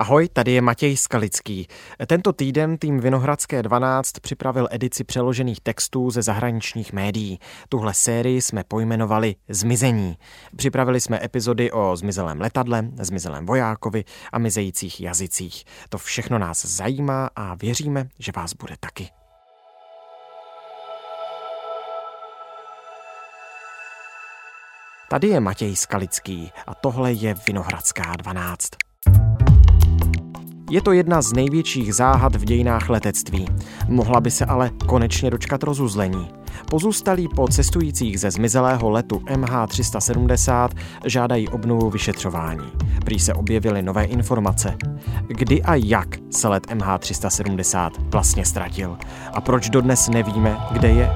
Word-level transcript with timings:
Ahoj, 0.00 0.28
tady 0.28 0.52
je 0.52 0.60
Matěj 0.60 0.96
Skalický. 0.96 1.66
Tento 2.06 2.32
týden 2.32 2.78
tým 2.78 3.00
Vinohradské 3.00 3.62
12 3.62 4.12
připravil 4.20 4.68
edici 4.70 5.04
přeložených 5.04 5.60
textů 5.60 6.10
ze 6.10 6.22
zahraničních 6.22 6.92
médií. 6.92 7.38
Tuhle 7.68 7.94
sérii 7.94 8.42
jsme 8.42 8.64
pojmenovali 8.64 9.34
Zmizení. 9.48 10.16
Připravili 10.56 11.00
jsme 11.00 11.20
epizody 11.24 11.70
o 11.70 11.96
zmizelém 11.96 12.40
letadle, 12.40 12.88
zmizelém 13.00 13.46
vojákovi 13.46 14.04
a 14.32 14.38
mizejících 14.38 15.00
jazycích. 15.00 15.64
To 15.88 15.98
všechno 15.98 16.38
nás 16.38 16.64
zajímá 16.64 17.30
a 17.36 17.54
věříme, 17.54 18.08
že 18.18 18.32
vás 18.36 18.54
bude 18.54 18.74
taky. 18.80 19.08
Tady 25.10 25.28
je 25.28 25.40
Matěj 25.40 25.76
Skalický 25.76 26.52
a 26.66 26.74
tohle 26.74 27.12
je 27.12 27.34
Vinohradská 27.46 28.16
12. 28.16 28.89
Je 30.70 30.82
to 30.82 30.92
jedna 30.92 31.22
z 31.22 31.32
největších 31.32 31.94
záhad 31.94 32.36
v 32.36 32.44
dějinách 32.44 32.88
letectví. 32.88 33.46
Mohla 33.88 34.20
by 34.20 34.30
se 34.30 34.44
ale 34.44 34.70
konečně 34.86 35.30
dočkat 35.30 35.62
rozuzlení. 35.62 36.28
Pozůstalí 36.70 37.28
po 37.36 37.48
cestujících 37.48 38.20
ze 38.20 38.30
zmizelého 38.30 38.90
letu 38.90 39.16
MH370 39.16 40.68
žádají 41.04 41.48
obnovu 41.48 41.90
vyšetřování. 41.90 42.72
Prý 43.04 43.18
se 43.18 43.34
objevily 43.34 43.82
nové 43.82 44.04
informace. 44.04 44.76
Kdy 45.26 45.62
a 45.62 45.74
jak 45.74 46.08
se 46.30 46.48
let 46.48 46.66
MH370 46.66 47.90
vlastně 47.98 48.44
ztratil? 48.44 48.98
A 49.32 49.40
proč 49.40 49.70
dodnes 49.70 50.08
nevíme, 50.08 50.58
kde 50.72 50.88
je? 50.88 51.10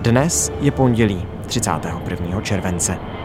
Dnes 0.00 0.52
je 0.60 0.70
pondělí 0.70 1.26
31. 1.46 2.40
července. 2.40 3.19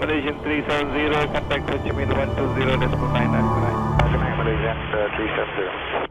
Malaysian 0.00 0.40
370, 0.40 1.32
contact 1.32 1.70
Ho 1.70 1.78
Chi 1.82 1.92
Minh 1.92 2.08
120.999. 2.08 4.36
Malaysian 4.36 4.76
370. 5.16 6.10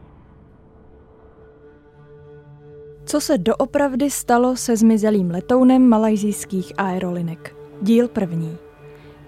Co 3.06 3.22
se 3.22 3.38
doopravdy 3.38 4.10
stalo 4.10 4.56
se 4.56 4.78
zmizelým 4.78 5.32
letounem 5.32 5.90
malajzijských 5.90 6.74
aerolinek? 6.78 7.56
Díl 7.82 8.08
první. 8.08 8.58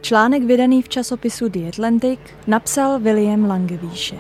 Článek 0.02 0.44
vydaný 0.44 0.82
v 0.82 0.90
časopisu 0.90 1.50
The 1.50 1.68
Atlantic 1.68 2.20
napsal 2.48 3.00
William 3.00 3.46
Langevýše. 3.46 4.16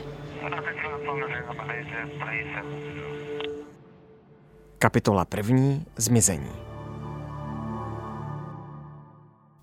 Kapitola 4.78 5.26
první. 5.26 5.86
Zmizení. 5.98 6.71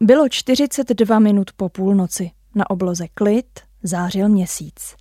Bylo 0.01 0.29
42 0.29 1.19
minut 1.19 1.51
po 1.57 1.69
půlnoci. 1.69 2.31
Na 2.55 2.71
obloze 2.71 3.07
klid 3.15 3.47
zářil 3.83 4.29
měsíc. 4.29 4.97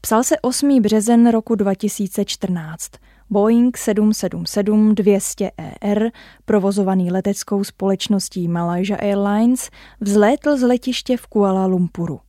Psal 0.00 0.24
se 0.24 0.40
8. 0.40 0.82
březen 0.82 1.30
roku 1.30 1.54
2014. 1.54 2.90
Boeing 3.30 3.78
777-200ER, 3.78 6.10
provozovaný 6.44 7.10
leteckou 7.10 7.64
společností 7.64 8.48
Malaysia 8.48 8.98
Airlines, 8.98 9.70
vzlétl 10.00 10.56
z 10.56 10.62
letiště 10.62 11.16
v 11.16 11.26
Kuala 11.26 11.66
Lumpuru. 11.66 12.20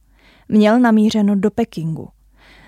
Měl 0.49 0.79
namířeno 0.79 1.35
do 1.35 1.51
Pekingu. 1.51 2.09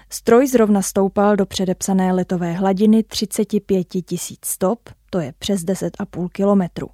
Stroj 0.09 0.47
zrovna 0.47 0.81
stoupal 0.81 1.35
do 1.35 1.45
předepsané 1.45 2.13
letové 2.13 2.53
hladiny 2.53 3.03
35 3.03 3.87
tisíc 4.05 4.45
stop, 4.45 4.79
to 5.09 5.19
je 5.19 5.33
přes 5.39 5.61
10,5 5.61 6.29
kilometru. 6.29 6.87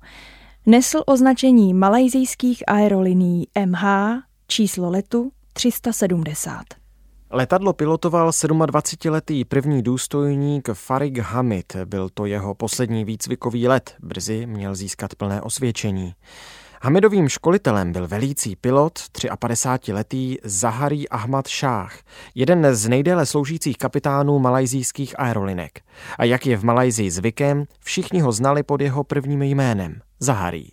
Nesl 0.66 1.04
označení 1.06 1.74
malajzijských 1.74 2.64
aerolinií 2.68 3.48
MH, 3.66 3.84
číslo 4.48 4.90
letu 4.90 5.32
370. 5.54 6.62
Letadlo 7.32 7.74
pilotoval 7.74 8.30
27-letý 8.30 9.46
první 9.46 9.82
důstojník 9.82 10.70
Farik 10.74 11.18
Hamid. 11.18 11.76
Byl 11.86 12.10
to 12.10 12.26
jeho 12.26 12.56
poslední 12.56 13.06
výcvikový 13.06 13.68
let. 13.68 13.96
Brzy 14.00 14.46
měl 14.46 14.76
získat 14.76 15.16
plné 15.16 15.42
osvědčení. 15.42 16.14
Hamidovým 16.84 17.30
školitelem 17.30 17.92
byl 17.92 18.08
velící 18.08 18.56
pilot, 18.56 19.00
53-letý 19.14 20.38
Zaharí 20.44 21.10
Ahmad 21.10 21.48
Šách, 21.48 22.00
jeden 22.36 22.76
z 22.76 22.88
nejdéle 22.88 23.26
sloužících 23.26 23.78
kapitánů 23.78 24.40
malajzijských 24.40 25.20
aerolinek. 25.20 25.82
A 26.18 26.26
jak 26.26 26.46
je 26.46 26.58
v 26.58 26.64
Malajzii 26.64 27.12
zvykem, 27.12 27.66
všichni 27.80 28.20
ho 28.20 28.32
znali 28.32 28.64
pod 28.64 28.82
jeho 28.82 29.04
prvním 29.04 29.42
jménem– 29.42 30.02
Zaharí. 30.20 30.72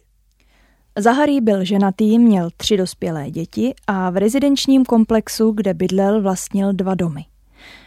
Zaharí 0.98 1.40
byl 1.40 1.64
ženatý, 1.64 2.18
měl 2.18 2.50
tři 2.56 2.76
dospělé 2.76 3.30
děti 3.30 3.74
a 3.86 4.10
v 4.10 4.16
rezidenčním 4.16 4.84
komplexu, 4.84 5.50
kde 5.50 5.74
bydlel, 5.74 6.22
vlastnil 6.22 6.72
dva 6.72 6.94
domy. 6.94 7.24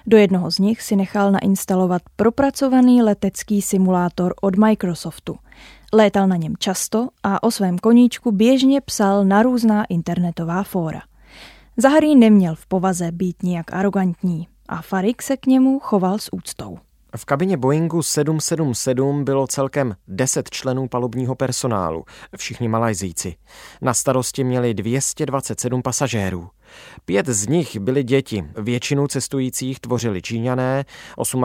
Do 0.08 0.18
jednoho 0.18 0.52
z 0.52 0.60
nich 0.60 0.82
si 0.82 0.96
nechal 0.96 1.32
nainstalovat 1.32 2.02
propracovaný 2.16 3.02
letecký 3.02 3.62
simulátor 3.62 4.34
od 4.42 4.56
Microsoftu– 4.58 5.36
Létal 5.94 6.28
na 6.28 6.36
něm 6.36 6.54
často 6.60 7.08
a 7.24 7.44
o 7.44 7.52
svém 7.52 7.78
koníčku 7.78 8.32
běžně 8.32 8.82
psal 8.82 9.26
na 9.26 9.44
různá 9.44 9.86
internetová 9.86 10.64
fóra. 10.64 11.02
Zaharí 11.78 12.16
neměl 12.16 12.56
v 12.56 12.68
povaze 12.68 13.12
být 13.12 13.44
nijak 13.44 13.74
arrogantní 13.74 14.48
a 14.70 14.82
Farik 14.82 15.22
se 15.22 15.38
k 15.38 15.46
němu 15.46 15.80
choval 15.80 16.20
s 16.20 16.34
úctou. 16.34 16.78
V 17.16 17.26
kabině 17.26 17.58
Boeingu 17.58 18.02
777 18.02 19.26
bylo 19.26 19.48
celkem 19.48 19.96
10 20.08 20.50
členů 20.50 20.88
palubního 20.88 21.36
personálu, 21.36 22.04
všichni 22.38 22.68
malajzíci. 22.68 23.36
Na 23.82 23.94
starosti 23.94 24.44
měli 24.44 24.74
227 24.74 25.82
pasažérů. 25.82 26.50
Pět 27.06 27.28
z 27.28 27.48
nich 27.48 27.80
byly 27.80 28.04
děti, 28.04 28.44
většinu 28.58 29.08
cestujících 29.08 29.80
tvořili 29.80 30.22
Číňané, 30.22 30.86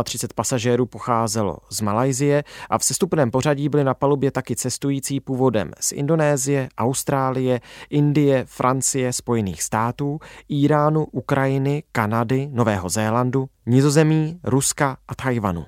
38 0.05 0.35
pasažérů 0.35 0.87
pocházelo 0.87 1.57
z 1.71 1.81
Malajzie 1.81 2.45
a 2.71 2.79
v 2.79 2.85
sestupném 2.85 3.31
pořadí 3.31 3.69
byly 3.69 3.85
na 3.85 3.95
palubě 3.95 4.31
taky 4.31 4.57
cestující 4.57 5.21
původem 5.21 5.71
z 5.81 5.93
Indonésie, 5.93 6.69
Austrálie, 6.79 7.61
Indie, 7.91 8.45
Francie, 8.49 9.13
Spojených 9.13 9.63
států, 9.63 10.19
Iránu, 10.49 11.05
Ukrajiny, 11.05 11.83
Kanady, 11.93 12.49
Nového 12.53 12.89
Zélandu, 12.89 13.49
Nizozemí, 13.67 14.41
Ruska 14.45 14.97
a 15.09 15.15
Tajvanu. 15.15 15.65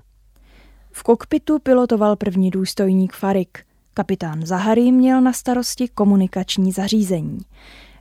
V 0.93 1.03
kokpitu 1.03 1.59
pilotoval 1.59 2.17
první 2.17 2.51
důstojník 2.51 3.13
Farik. 3.13 3.59
Kapitán 3.95 4.47
Zahary 4.47 4.93
měl 4.93 5.21
na 5.21 5.33
starosti 5.33 5.89
komunikační 5.89 6.73
zařízení. 6.73 7.39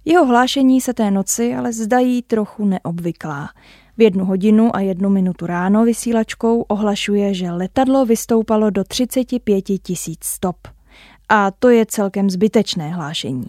Jeho 0.10 0.26
hlášení 0.26 0.82
se 0.82 0.94
té 0.94 1.12
noci 1.12 1.56
ale 1.56 1.74
zdají 1.74 2.22
trochu 2.22 2.66
neobvyklá. 2.66 3.50
V 3.98 4.02
jednu 4.02 4.26
hodinu 4.26 4.76
a 4.76 4.80
jednu 4.80 5.10
minutu 5.10 5.46
ráno 5.46 5.86
vysílačkou 5.86 6.62
ohlašuje, 6.62 7.34
že 7.34 7.52
letadlo 7.52 8.06
vystoupalo 8.06 8.70
do 8.70 8.84
35 8.84 9.62
tisíc 9.62 10.24
stop. 10.24 10.58
A 11.30 11.52
to 11.52 11.70
je 11.70 11.86
celkem 11.86 12.30
zbytečné 12.30 12.90
hlášení. 12.90 13.48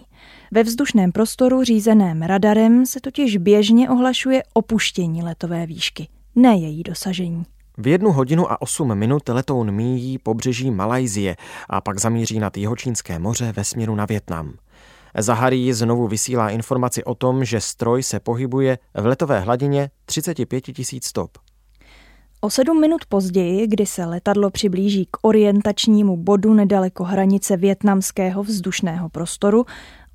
Ve 0.51 0.63
vzdušném 0.63 1.11
prostoru 1.11 1.63
řízeném 1.63 2.21
radarem 2.21 2.85
se 2.85 2.99
totiž 2.99 3.37
běžně 3.37 3.89
ohlašuje 3.89 4.43
opuštění 4.53 5.23
letové 5.23 5.65
výšky, 5.65 6.07
ne 6.35 6.55
její 6.55 6.83
dosažení. 6.83 7.43
V 7.77 7.87
jednu 7.87 8.11
hodinu 8.11 8.51
a 8.51 8.61
osm 8.61 8.95
minut 8.95 9.29
letoun 9.29 9.71
míjí 9.71 10.17
pobřeží 10.17 10.71
Malajzie 10.71 11.35
a 11.69 11.81
pak 11.81 11.99
zamíří 11.99 12.39
nad 12.39 12.57
Jihočínské 12.57 13.19
moře 13.19 13.53
ve 13.55 13.63
směru 13.63 13.95
na 13.95 14.05
Větnam. 14.05 14.53
Zaharí 15.17 15.73
znovu 15.73 16.07
vysílá 16.07 16.49
informaci 16.49 17.03
o 17.03 17.15
tom, 17.15 17.45
že 17.45 17.61
stroj 17.61 18.03
se 18.03 18.19
pohybuje 18.19 18.77
v 18.93 19.05
letové 19.05 19.39
hladině 19.39 19.89
35 20.05 20.61
tisíc 20.61 21.05
stop. 21.05 21.37
O 22.41 22.49
sedm 22.49 22.81
minut 22.81 23.05
později, 23.05 23.67
kdy 23.67 23.85
se 23.85 24.05
letadlo 24.05 24.49
přiblíží 24.49 25.05
k 25.11 25.17
orientačnímu 25.21 26.17
bodu 26.17 26.53
nedaleko 26.53 27.03
hranice 27.03 27.57
větnamského 27.57 28.43
vzdušného 28.43 29.09
prostoru, 29.09 29.65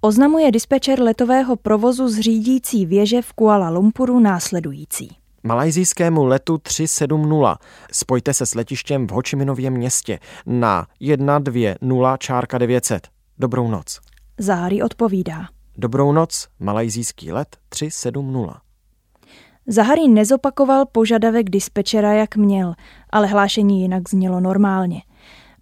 oznamuje 0.00 0.50
dispečer 0.50 1.00
letového 1.00 1.56
provozu 1.56 2.08
z 2.08 2.20
řídící 2.20 2.86
věže 2.86 3.22
v 3.22 3.32
Kuala 3.32 3.70
Lumpuru 3.70 4.20
následující. 4.20 5.08
Malajzijskému 5.42 6.24
letu 6.24 6.58
370 6.58 7.58
spojte 7.92 8.34
se 8.34 8.46
s 8.46 8.54
letištěm 8.54 9.06
v 9.06 9.10
Hočiminově 9.10 9.70
městě 9.70 10.18
na 10.46 10.86
120 11.24 11.78
čárka 12.18 12.58
900. 12.58 13.08
Dobrou 13.38 13.68
noc. 13.68 14.00
Záry 14.38 14.82
odpovídá. 14.82 15.46
Dobrou 15.76 16.12
noc, 16.12 16.48
malajzijský 16.60 17.32
let 17.32 17.56
370. 17.68 18.56
Zahary 19.66 20.08
nezopakoval 20.08 20.86
požadavek 20.86 21.50
dispečera, 21.50 22.12
jak 22.12 22.36
měl, 22.36 22.74
ale 23.10 23.26
hlášení 23.26 23.82
jinak 23.82 24.08
znělo 24.08 24.40
normálně. 24.40 25.02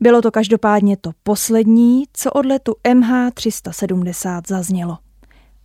Bylo 0.01 0.23
to 0.23 0.31
každopádně 0.31 0.97
to 0.97 1.11
poslední, 1.23 2.05
co 2.13 2.31
od 2.31 2.47
letu 2.47 2.75
MH370 2.85 4.43
zaznělo. 4.47 4.99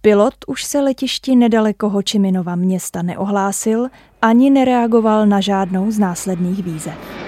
Pilot 0.01 0.35
už 0.47 0.63
se 0.63 0.81
letišti 0.81 1.35
nedaleko 1.35 1.89
Hočiminova 1.89 2.55
města 2.55 3.01
neohlásil 3.01 3.87
ani 4.21 4.49
nereagoval 4.49 5.27
na 5.27 5.41
žádnou 5.41 5.91
z 5.91 5.99
následných 5.99 6.63
výzev. 6.63 7.26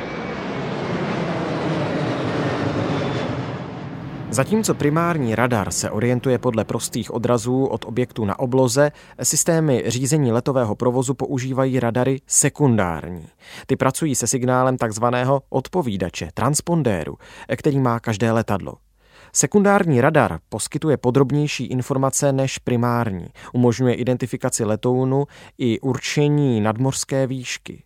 Zatímco 4.31 4.73
primární 4.73 5.35
radar 5.35 5.71
se 5.71 5.91
orientuje 5.91 6.37
podle 6.37 6.65
prostých 6.65 7.13
odrazů 7.13 7.65
od 7.65 7.85
objektu 7.85 8.25
na 8.25 8.39
obloze, 8.39 8.91
systémy 9.23 9.83
řízení 9.87 10.31
letového 10.31 10.75
provozu 10.75 11.13
používají 11.13 11.79
radary 11.79 12.21
sekundární. 12.27 13.27
Ty 13.67 13.75
pracují 13.75 14.15
se 14.15 14.27
signálem 14.27 14.77
takzvaného 14.77 15.41
odpovídače, 15.49 16.29
transpondéru, 16.33 17.17
který 17.57 17.79
má 17.79 17.99
každé 17.99 18.31
letadlo. 18.31 18.73
Sekundární 19.33 20.01
radar 20.01 20.39
poskytuje 20.49 20.97
podrobnější 20.97 21.65
informace 21.65 22.33
než 22.33 22.57
primární, 22.57 23.27
umožňuje 23.53 23.93
identifikaci 23.93 24.65
letounu 24.65 25.25
i 25.57 25.79
určení 25.79 26.61
nadmořské 26.61 27.27
výšky. 27.27 27.83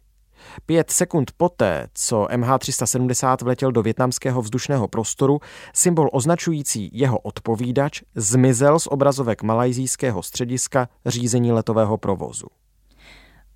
Pět 0.66 0.92
sekund 0.92 1.32
poté, 1.38 1.88
co 1.94 2.26
MH370 2.26 3.44
vletěl 3.44 3.72
do 3.72 3.82
větnamského 3.82 4.42
vzdušného 4.42 4.88
prostoru, 4.88 5.40
symbol 5.74 6.10
označující 6.12 6.90
jeho 6.94 7.20
odpovídač 7.20 8.02
zmizel 8.16 8.80
z 8.80 8.88
obrazovek 8.88 9.44
malajzijského 9.44 10.24
střediska 10.24 10.90
řízení 11.06 11.52
letového 11.52 11.98
provozu. 11.98 12.48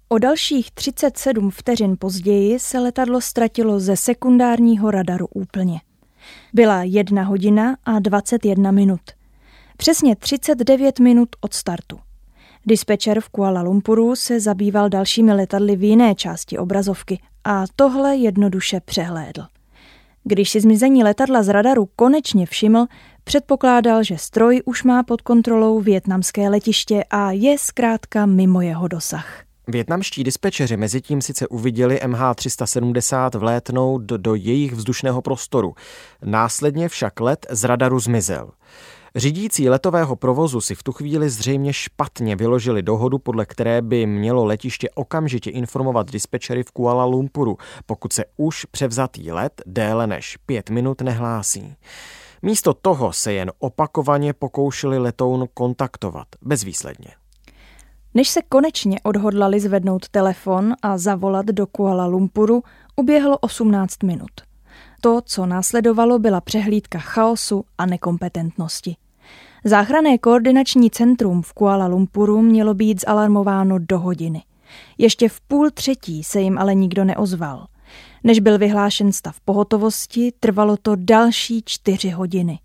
O 0.09 0.17
dalších 0.17 0.71
37 0.71 1.51
vteřin 1.51 1.95
později 1.99 2.59
se 2.59 2.79
letadlo 2.79 3.21
ztratilo 3.21 3.79
ze 3.79 3.97
sekundárního 3.97 4.91
radaru 4.91 5.27
úplně. 5.27 5.81
Byla 6.53 6.83
jedna 6.83 7.23
hodina 7.23 7.77
a 7.85 7.99
21 7.99 8.71
minut. 8.71 9.01
Přesně 9.77 10.15
39 10.15 10.99
minut 10.99 11.29
od 11.41 11.53
startu. 11.53 11.99
Dispečer 12.69 13.21
v 13.21 13.29
Kuala 13.29 13.61
Lumpuru 13.61 14.15
se 14.15 14.39
zabýval 14.39 14.89
dalšími 14.89 15.33
letadly 15.33 15.75
v 15.75 15.83
jiné 15.83 16.15
části 16.15 16.57
obrazovky 16.57 17.19
a 17.43 17.63
tohle 17.75 18.15
jednoduše 18.15 18.79
přehlédl. 18.79 19.41
Když 20.23 20.49
si 20.49 20.61
zmizení 20.61 21.03
letadla 21.03 21.43
z 21.43 21.49
radaru 21.49 21.89
konečně 21.95 22.45
všiml, 22.45 22.85
předpokládal, 23.23 24.03
že 24.03 24.17
stroj 24.17 24.61
už 24.65 24.83
má 24.83 25.03
pod 25.03 25.21
kontrolou 25.21 25.79
větnamské 25.79 26.49
letiště 26.49 27.03
a 27.09 27.31
je 27.31 27.57
zkrátka 27.57 28.25
mimo 28.25 28.61
jeho 28.61 28.87
dosah. 28.87 29.43
Větnamští 29.67 30.23
dispečeři 30.23 30.77
mezi 30.77 31.01
tím 31.01 31.21
sice 31.21 31.47
uviděli 31.47 31.99
MH370 32.03 33.39
vlétnout 33.39 34.01
do 34.01 34.35
jejich 34.35 34.73
vzdušného 34.73 35.21
prostoru. 35.21 35.75
Následně 36.25 36.89
však 36.89 37.19
let 37.19 37.45
z 37.49 37.63
radaru 37.63 37.99
zmizel. 37.99 38.51
Řídící 39.15 39.69
letového 39.69 40.15
provozu 40.15 40.61
si 40.61 40.75
v 40.75 40.83
tu 40.83 40.91
chvíli 40.91 41.29
zřejmě 41.29 41.73
špatně 41.73 42.35
vyložili 42.35 42.81
dohodu, 42.81 43.17
podle 43.17 43.45
které 43.45 43.81
by 43.81 44.05
mělo 44.05 44.45
letiště 44.45 44.89
okamžitě 44.89 45.49
informovat 45.49 46.11
dispečery 46.11 46.63
v 46.63 46.71
Kuala 46.71 47.05
Lumpuru, 47.05 47.57
pokud 47.85 48.13
se 48.13 48.25
už 48.37 48.65
převzatý 48.65 49.31
let 49.31 49.61
déle 49.65 50.07
než 50.07 50.37
pět 50.37 50.69
minut 50.69 51.01
nehlásí. 51.01 51.75
Místo 52.41 52.73
toho 52.73 53.13
se 53.13 53.33
jen 53.33 53.51
opakovaně 53.59 54.33
pokoušeli 54.33 54.97
letoun 54.97 55.47
kontaktovat, 55.53 56.27
bezvýsledně. 56.41 57.09
Než 58.13 58.29
se 58.29 58.41
konečně 58.41 58.99
odhodlali 59.03 59.59
zvednout 59.59 60.09
telefon 60.09 60.73
a 60.81 60.97
zavolat 60.97 61.45
do 61.45 61.67
Kuala 61.67 62.05
Lumpuru, 62.05 62.63
uběhlo 62.95 63.37
18 63.37 64.03
minut. 64.03 64.31
To, 65.01 65.21
co 65.25 65.45
následovalo, 65.45 66.19
byla 66.19 66.41
přehlídka 66.41 66.99
chaosu 66.99 67.65
a 67.77 67.85
nekompetentnosti. 67.85 68.95
Záchranné 69.63 70.17
koordinační 70.17 70.89
centrum 70.89 71.41
v 71.41 71.53
Kuala 71.53 71.87
Lumpuru 71.87 72.41
mělo 72.41 72.73
být 72.73 73.01
zalarmováno 73.07 73.79
do 73.79 73.99
hodiny. 73.99 74.43
Ještě 74.97 75.29
v 75.29 75.41
půl 75.41 75.71
třetí 75.71 76.23
se 76.23 76.41
jim 76.41 76.57
ale 76.57 76.75
nikdo 76.75 77.03
neozval. 77.03 77.67
Než 78.23 78.39
byl 78.39 78.57
vyhlášen 78.57 79.11
stav 79.11 79.39
pohotovosti, 79.45 80.33
trvalo 80.39 80.77
to 80.77 80.95
další 80.95 81.61
čtyři 81.65 82.09
hodiny. 82.09 82.59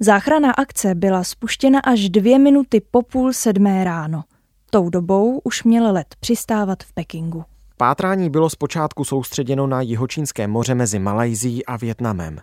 Záchranná 0.00 0.52
akce 0.52 0.94
byla 0.94 1.24
spuštěna 1.24 1.80
až 1.80 2.08
dvě 2.08 2.38
minuty 2.38 2.82
po 2.90 3.02
půl 3.02 3.32
sedmé 3.32 3.84
ráno. 3.84 4.24
Tou 4.70 4.90
dobou 4.90 5.40
už 5.44 5.64
měl 5.64 5.92
let 5.92 6.14
přistávat 6.20 6.82
v 6.82 6.92
Pekingu. 6.92 7.44
Pátrání 7.78 8.30
bylo 8.30 8.50
zpočátku 8.50 9.04
soustředěno 9.04 9.66
na 9.66 9.80
Jihočínské 9.80 10.46
moře 10.46 10.74
mezi 10.74 10.98
Malajzí 10.98 11.66
a 11.66 11.76
Větnamem. 11.76 12.38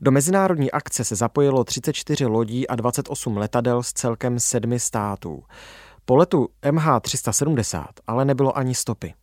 Do 0.00 0.10
mezinárodní 0.10 0.70
akce 0.70 1.04
se 1.04 1.16
zapojilo 1.16 1.64
34 1.64 2.26
lodí 2.26 2.68
a 2.68 2.74
28 2.76 3.36
letadel 3.36 3.82
z 3.82 3.92
celkem 3.92 4.40
sedmi 4.40 4.80
států. 4.80 5.42
Po 6.04 6.16
letu 6.16 6.48
MH370 6.62 7.84
ale 8.06 8.24
nebylo 8.24 8.58
ani 8.58 8.74
stopy. 8.74 9.14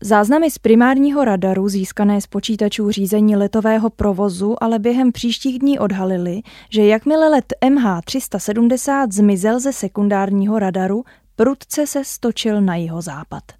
Záznamy 0.00 0.50
z 0.50 0.58
primárního 0.58 1.24
radaru 1.24 1.68
získané 1.68 2.20
z 2.20 2.26
počítačů 2.26 2.90
řízení 2.90 3.36
letového 3.36 3.90
provozu 3.90 4.62
ale 4.62 4.78
během 4.78 5.12
příštích 5.12 5.58
dní 5.58 5.78
odhalily, 5.78 6.42
že 6.70 6.86
jakmile 6.86 7.28
let 7.28 7.52
MH370 7.64 9.06
zmizel 9.10 9.60
ze 9.60 9.72
sekundárního 9.72 10.58
radaru, 10.58 11.04
prudce 11.36 11.86
se 11.86 12.04
stočil 12.04 12.60
na 12.60 12.76
jeho 12.76 13.02
západ. 13.02 13.59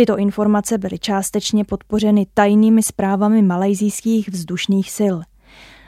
Tyto 0.00 0.16
informace 0.16 0.78
byly 0.78 0.98
částečně 0.98 1.64
podpořeny 1.64 2.26
tajnými 2.34 2.82
zprávami 2.82 3.42
malajzijských 3.42 4.28
vzdušných 4.28 4.90
sil. 4.98 5.16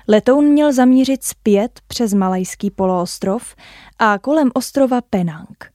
Letoun 0.08 0.44
měl 0.44 0.72
zamířit 0.72 1.24
zpět 1.24 1.80
přes 1.86 2.14
malajský 2.14 2.70
poloostrov 2.70 3.54
a 3.98 4.18
kolem 4.18 4.50
ostrova 4.54 5.00
Penang. 5.00 5.72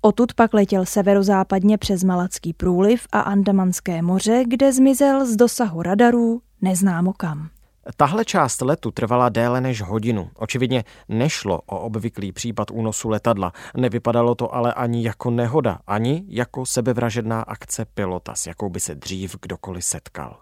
Odtud 0.00 0.34
pak 0.34 0.54
letěl 0.54 0.86
severozápadně 0.86 1.78
přes 1.78 2.04
Malacký 2.04 2.52
průliv 2.52 3.06
a 3.12 3.20
Andamanské 3.20 4.02
moře, 4.02 4.42
kde 4.46 4.72
zmizel 4.72 5.26
z 5.26 5.36
dosahu 5.36 5.82
radarů 5.82 6.40
neznámo 6.62 7.12
kam. 7.12 7.48
Tahle 7.96 8.24
část 8.24 8.60
letu 8.60 8.90
trvala 8.90 9.28
déle 9.28 9.60
než 9.60 9.82
hodinu. 9.82 10.30
Očividně 10.36 10.84
nešlo 11.08 11.60
o 11.66 11.80
obvyklý 11.80 12.32
případ 12.32 12.70
únosu 12.70 13.08
letadla. 13.08 13.52
Nevypadalo 13.76 14.34
to 14.34 14.54
ale 14.54 14.74
ani 14.74 15.04
jako 15.04 15.30
nehoda, 15.30 15.78
ani 15.86 16.24
jako 16.28 16.66
sebevražedná 16.66 17.42
akce 17.42 17.84
pilota, 17.84 18.34
s 18.34 18.46
jakou 18.46 18.68
by 18.68 18.80
se 18.80 18.94
dřív 18.94 19.36
kdokoliv 19.42 19.84
setkal. 19.84 20.36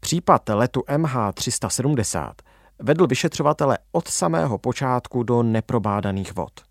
Případ 0.00 0.48
letu 0.48 0.80
MH370 0.80 2.32
vedl 2.78 3.06
vyšetřovatele 3.06 3.78
od 3.92 4.08
samého 4.08 4.58
počátku 4.58 5.22
do 5.22 5.42
neprobádaných 5.42 6.34
vod. 6.34 6.67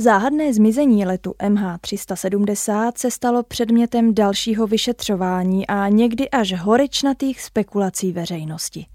Záhadné 0.00 0.54
zmizení 0.54 1.06
letu 1.06 1.34
MH370 1.38 2.92
se 2.96 3.10
stalo 3.10 3.42
předmětem 3.42 4.14
dalšího 4.14 4.66
vyšetřování 4.66 5.66
a 5.66 5.88
někdy 5.88 6.30
až 6.30 6.52
horečnatých 6.52 7.42
spekulací 7.42 8.12
veřejnosti. 8.12 8.86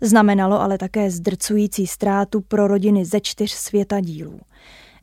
Znamenalo 0.00 0.60
ale 0.60 0.78
také 0.78 1.10
zdrcující 1.10 1.86
ztrátu 1.86 2.40
pro 2.40 2.68
rodiny 2.68 3.04
ze 3.04 3.20
čtyř 3.20 3.50
světadílů. 3.50 4.40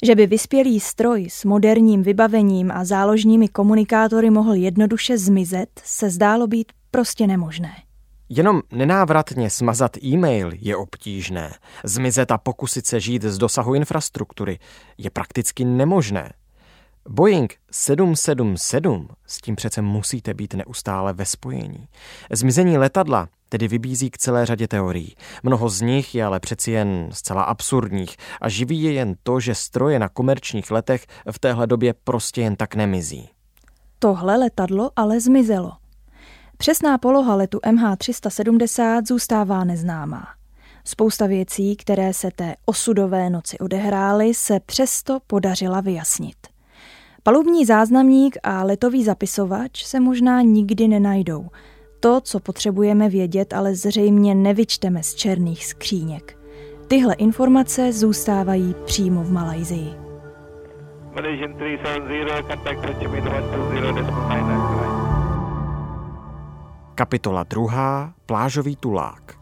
Že 0.04 0.16
by 0.16 0.28
vyspělý 0.28 0.80
stroj 0.80 1.28
s 1.30 1.46
moderním 1.46 2.04
vybavením 2.04 2.72
a 2.72 2.86
záložními 2.86 3.48
komunikátory 3.48 4.30
mohl 4.30 4.54
jednoduše 4.54 5.18
zmizet, 5.18 5.70
se 5.84 6.10
zdálo 6.10 6.48
být 6.48 6.72
prostě 6.92 7.28
nemožné. 7.28 7.72
Jenom 8.32 8.62
nenávratně 8.72 9.50
smazat 9.50 10.04
e-mail 10.04 10.52
je 10.56 10.76
obtížné. 10.76 11.54
Zmizet 11.84 12.32
a 12.32 12.38
pokusit 12.38 12.88
se 12.88 13.00
žít 13.00 13.24
z 13.24 13.38
dosahu 13.38 13.74
infrastruktury 13.74 14.60
je 14.98 15.10
prakticky 15.10 15.66
nemožné. 15.66 16.34
Boeing 17.10 17.56
777 17.72 19.08
s 19.26 19.38
tím 19.38 19.56
přece 19.56 19.82
musíte 19.82 20.34
být 20.34 20.54
neustále 20.54 21.14
ve 21.14 21.26
spojení. 21.26 21.88
Zmizení 22.32 22.78
letadla 22.78 23.28
tedy 23.50 23.68
vybízí 23.68 24.10
k 24.10 24.18
celé 24.18 24.46
řadě 24.46 24.68
teorií. 24.68 25.16
Mnoho 25.44 25.70
z 25.70 25.82
nich 25.82 26.16
je 26.16 26.26
ale 26.26 26.40
přeci 26.40 26.72
jen 26.72 27.10
zcela 27.14 27.44
absurdních 27.44 28.18
a 28.42 28.50
živí 28.50 28.84
je 28.84 28.94
jen 28.94 29.16
to, 29.24 29.40
že 29.40 29.56
stroje 29.56 30.00
na 30.00 30.10
komerčních 30.10 30.72
letech 30.72 31.06
v 31.32 31.40
téhle 31.40 31.68
době 31.68 31.94
prostě 32.04 32.42
jen 32.42 32.56
tak 32.56 32.76
nemizí. 32.76 33.30
Tohle 34.00 34.38
letadlo 34.38 34.92
ale 34.96 35.20
zmizelo. 35.20 35.72
Přesná 36.62 36.98
poloha 36.98 37.36
letu 37.36 37.58
MH370 37.58 39.02
zůstává 39.08 39.64
neznámá. 39.64 40.28
Spousta 40.86 41.26
věcí, 41.26 41.76
které 41.76 42.14
se 42.14 42.30
té 42.36 42.56
osudové 42.66 43.30
noci 43.30 43.58
odehrály, 43.58 44.34
se 44.34 44.60
přesto 44.66 45.20
podařila 45.28 45.82
vyjasnit. 45.82 46.36
Palubní 47.24 47.66
záznamník 47.66 48.38
a 48.44 48.64
letový 48.64 49.04
zapisovač 49.04 49.86
se 49.86 50.00
možná 50.00 50.42
nikdy 50.42 50.88
nenajdou. 50.88 51.48
To, 52.00 52.22
co 52.22 52.40
potřebujeme 52.40 53.10
vědět, 53.10 53.54
ale 53.54 53.76
zřejmě 53.76 54.36
nevyčteme 54.36 55.04
z 55.04 55.16
černých 55.16 55.66
skříněk. 55.66 56.38
Tyhle 56.88 57.14
informace 57.14 57.94
zůstávají 57.94 58.76
přímo 58.86 59.24
v 59.24 59.32
Malajzii. 59.32 59.94
Malaysian 61.16 61.54
370, 61.54 62.48
contact 62.48 62.86
Ho 62.86 62.94
120.9. 62.94 64.69
Kapitola 67.00 67.44
druhá. 67.44 68.14
Plážový 68.26 68.76
tulák. 68.76 69.40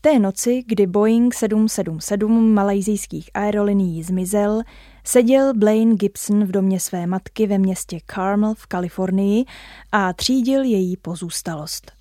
Té 0.00 0.18
noci, 0.18 0.62
kdy 0.66 0.86
Boeing 0.86 1.34
777 1.34 2.54
malajzijských 2.54 3.30
aerolinií 3.34 4.02
zmizel, 4.02 4.62
seděl 5.04 5.54
Blaine 5.54 5.94
Gibson 5.94 6.44
v 6.44 6.50
domě 6.50 6.80
své 6.80 7.06
matky 7.06 7.46
ve 7.46 7.58
městě 7.58 7.98
Carmel 8.14 8.54
v 8.54 8.66
Kalifornii 8.66 9.44
a 9.92 10.12
třídil 10.12 10.62
její 10.62 10.96
pozůstalost. 10.96 11.92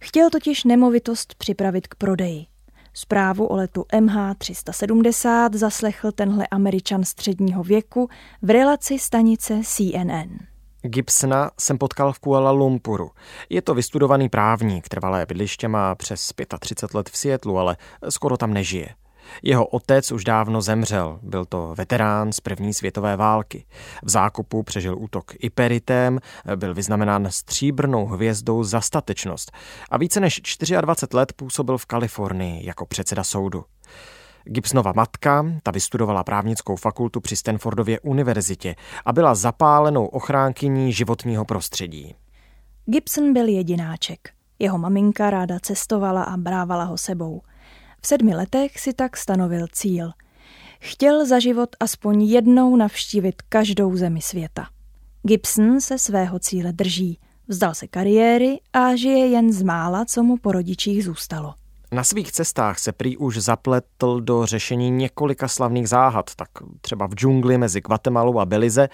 Chtěl 0.00 0.30
totiž 0.30 0.64
nemovitost 0.64 1.34
připravit 1.34 1.86
k 1.86 1.94
prodeji. 1.94 2.46
Zprávu 2.94 3.46
o 3.46 3.56
letu 3.56 3.84
MH370 3.92 5.50
zaslechl 5.52 6.12
tenhle 6.12 6.46
američan 6.46 7.04
středního 7.04 7.62
věku 7.62 8.08
v 8.42 8.50
relaci 8.50 8.98
stanice 8.98 9.60
CNN. 9.64 10.55
Gibsona 10.86 11.50
jsem 11.60 11.78
potkal 11.78 12.12
v 12.12 12.18
Kuala 12.18 12.50
Lumpuru. 12.50 13.10
Je 13.48 13.62
to 13.62 13.74
vystudovaný 13.74 14.28
právník, 14.28 14.88
trvalé 14.88 15.26
bydliště 15.26 15.68
má 15.68 15.94
přes 15.94 16.32
35 16.60 16.94
let 16.94 17.10
v 17.10 17.16
Seattleu, 17.16 17.56
ale 17.56 17.76
skoro 18.08 18.36
tam 18.36 18.54
nežije. 18.54 18.88
Jeho 19.42 19.66
otec 19.66 20.12
už 20.12 20.24
dávno 20.24 20.60
zemřel, 20.60 21.18
byl 21.22 21.44
to 21.44 21.74
veterán 21.76 22.32
z 22.32 22.40
první 22.40 22.74
světové 22.74 23.16
války. 23.16 23.64
V 24.02 24.10
zákupu 24.10 24.62
přežil 24.62 24.98
útok 24.98 25.32
Iperitem, 25.38 26.18
byl 26.56 26.74
vyznamenán 26.74 27.26
stříbrnou 27.30 28.06
hvězdou 28.06 28.64
za 28.64 28.80
statečnost 28.80 29.52
a 29.90 29.98
více 29.98 30.20
než 30.20 30.40
24 30.80 31.16
let 31.16 31.32
působil 31.32 31.78
v 31.78 31.86
Kalifornii 31.86 32.66
jako 32.66 32.86
předseda 32.86 33.24
soudu. 33.24 33.64
Gibsonova 34.48 34.92
matka, 34.96 35.46
ta 35.62 35.70
vystudovala 35.70 36.24
právnickou 36.24 36.76
fakultu 36.76 37.20
při 37.20 37.36
Stanfordově 37.36 38.00
univerzitě 38.00 38.74
a 39.04 39.12
byla 39.12 39.34
zapálenou 39.34 40.06
ochránkyní 40.06 40.92
životního 40.92 41.44
prostředí. 41.44 42.14
Gibson 42.86 43.32
byl 43.32 43.48
jedináček. 43.48 44.30
Jeho 44.58 44.78
maminka 44.78 45.30
ráda 45.30 45.58
cestovala 45.62 46.22
a 46.22 46.36
brávala 46.36 46.84
ho 46.84 46.98
sebou. 46.98 47.42
V 48.00 48.06
sedmi 48.06 48.34
letech 48.34 48.80
si 48.80 48.92
tak 48.92 49.16
stanovil 49.16 49.66
cíl. 49.72 50.10
Chtěl 50.80 51.26
za 51.26 51.38
život 51.38 51.68
aspoň 51.80 52.22
jednou 52.22 52.76
navštívit 52.76 53.42
každou 53.48 53.96
zemi 53.96 54.22
světa. 54.22 54.66
Gibson 55.22 55.80
se 55.80 55.98
svého 55.98 56.38
cíle 56.38 56.72
drží, 56.72 57.18
vzdal 57.48 57.74
se 57.74 57.86
kariéry 57.86 58.60
a 58.72 58.96
žije 58.96 59.26
jen 59.26 59.52
z 59.52 59.62
mála, 59.62 60.04
co 60.04 60.22
mu 60.22 60.36
po 60.36 60.52
rodičích 60.52 61.04
zůstalo. 61.04 61.54
Na 61.92 62.04
svých 62.04 62.32
cestách 62.32 62.78
se 62.78 62.92
prý 62.92 63.16
už 63.16 63.38
zapletl 63.38 64.20
do 64.20 64.46
řešení 64.46 64.90
několika 64.90 65.48
slavných 65.48 65.88
záhad, 65.88 66.34
tak 66.34 66.48
třeba 66.80 67.06
v 67.06 67.14
džungli 67.14 67.58
mezi 67.58 67.80
Guatemalou 67.80 68.38
a 68.38 68.46
Belize 68.46 68.88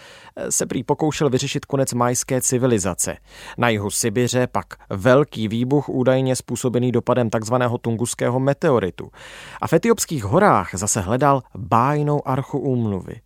se 0.51 0.67
prý 0.67 0.85
pokoušel 0.85 1.31
vyřešit 1.31 1.65
konec 1.65 1.93
majské 1.93 2.41
civilizace. 2.41 3.17
Na 3.59 3.69
jihu 3.69 3.91
Sibiře 3.91 4.47
pak 4.47 4.67
velký 4.91 5.49
výbuch 5.49 5.89
údajně 5.89 6.37
způsobený 6.37 6.93
dopadem 6.93 7.31
takzvaného 7.31 7.79
tunguského 7.79 8.41
meteoritu. 8.41 9.11
A 9.61 9.67
v 9.67 9.73
etiopských 9.73 10.25
horách 10.25 10.71
zase 10.75 11.01
hledal 11.01 11.43
bájnou 11.55 12.29
archu 12.29 12.59
úmluvy. 12.59 13.21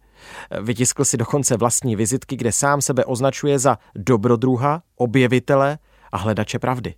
Vytiskl 0.63 1.05
si 1.05 1.17
dokonce 1.17 1.57
vlastní 1.57 1.97
vizitky, 1.97 2.37
kde 2.37 2.53
sám 2.53 2.81
sebe 2.81 3.05
označuje 3.05 3.59
za 3.59 3.79
dobrodruha, 3.95 4.83
objevitele 4.97 5.79
a 6.13 6.17
hledače 6.17 6.59
pravdy. 6.59 6.95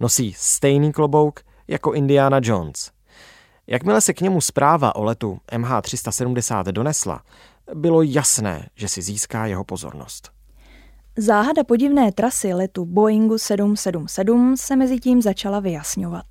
Nosí 0.00 0.34
stejný 0.36 0.92
klobouk, 0.92 1.40
jako 1.68 1.92
Indiana 1.92 2.40
Jones. 2.42 2.90
Jakmile 3.66 4.00
se 4.00 4.12
k 4.12 4.20
němu 4.20 4.40
zpráva 4.40 4.94
o 4.96 5.04
letu 5.04 5.38
MH370 5.52 6.64
donesla, 6.64 7.22
bylo 7.74 8.02
jasné, 8.02 8.68
že 8.74 8.88
si 8.88 9.02
získá 9.02 9.46
jeho 9.46 9.64
pozornost. 9.64 10.30
Záhada 11.16 11.64
podivné 11.64 12.12
trasy 12.12 12.54
letu 12.54 12.84
Boeingu 12.84 13.38
777 13.38 14.56
se 14.56 14.76
mezi 14.76 14.98
tím 14.98 15.22
začala 15.22 15.60
vyjasňovat. 15.60 16.24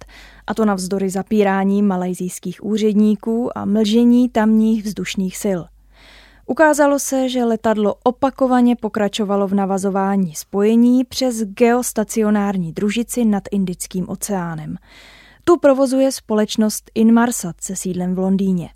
A 0.47 0.53
to 0.53 0.65
navzdory 0.65 1.09
zapírání 1.09 1.81
malajzijských 1.81 2.63
úředníků 2.63 3.57
a 3.57 3.65
mlžení 3.65 4.29
tamních 4.29 4.83
vzdušných 4.83 5.37
sil. 5.43 5.61
Ukázalo 6.45 6.99
se, 6.99 7.29
že 7.29 7.43
letadlo 7.43 7.95
opakovaně 8.03 8.75
pokračovalo 8.75 9.47
v 9.47 9.53
navazování 9.53 10.35
spojení 10.35 11.03
přes 11.03 11.43
geostacionární 11.43 12.73
družici 12.73 13.25
nad 13.25 13.43
Indickým 13.51 14.09
oceánem. 14.09 14.77
Tu 15.45 15.57
provozuje 15.57 16.11
společnost 16.11 16.91
Inmarsat 16.95 17.55
se 17.61 17.75
sídlem 17.75 18.15
v 18.15 18.19
Londýně. 18.19 18.69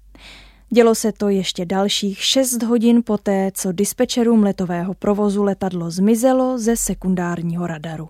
Dělo 0.69 0.95
se 0.95 1.12
to 1.12 1.29
ještě 1.29 1.65
dalších 1.65 2.24
6 2.24 2.63
hodin 2.63 3.03
poté, 3.05 3.51
co 3.53 3.71
dispečerům 3.71 4.43
letového 4.43 4.93
provozu 4.93 5.43
letadlo 5.43 5.91
zmizelo 5.91 6.57
ze 6.57 6.77
sekundárního 6.77 7.67
radaru. 7.67 8.09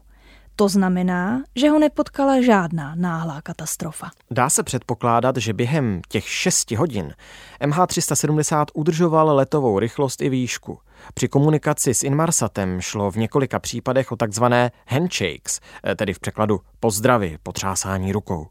To 0.60 0.70
znamená, 0.70 1.44
že 1.56 1.70
ho 1.70 1.80
nepotkala 1.80 2.42
žádná 2.42 2.96
náhlá 2.96 3.42
katastrofa. 3.42 4.10
Dá 4.32 4.50
se 4.50 4.64
předpokládat, 4.64 5.38
že 5.38 5.54
během 5.54 6.02
těch 6.10 6.30
6 6.30 6.72
hodin 6.72 7.14
MH370 7.62 8.66
udržoval 8.74 9.36
letovou 9.36 9.80
rychlost 9.80 10.22
i 10.22 10.30
výšku. 10.30 10.80
Při 11.14 11.28
komunikaci 11.28 11.94
s 11.94 12.04
Inmarsatem 12.04 12.82
šlo 12.82 13.12
v 13.12 13.16
několika 13.16 13.60
případech 13.60 14.12
o 14.12 14.16
takzvané 14.16 14.72
handshakes, 14.88 15.60
eh, 15.84 15.96
tedy 15.96 16.14
v 16.14 16.20
překladu 16.20 16.62
pozdravy, 16.80 17.38
potřásání 17.44 18.12
rukou. 18.12 18.48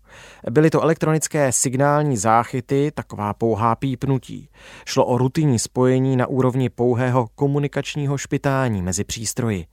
Byly 0.50 0.70
to 0.70 0.82
elektronické 0.82 1.52
signální 1.52 2.16
záchyty, 2.16 2.92
taková 2.94 3.34
pouhá 3.34 3.74
pípnutí. 3.74 4.48
Šlo 4.84 5.04
o 5.04 5.18
rutinní 5.18 5.58
spojení 5.58 6.16
na 6.16 6.26
úrovni 6.26 6.68
pouhého 6.68 7.28
komunikačního 7.34 8.18
špitání 8.18 8.82
mezi 8.82 9.04
přístroji. 9.04 9.66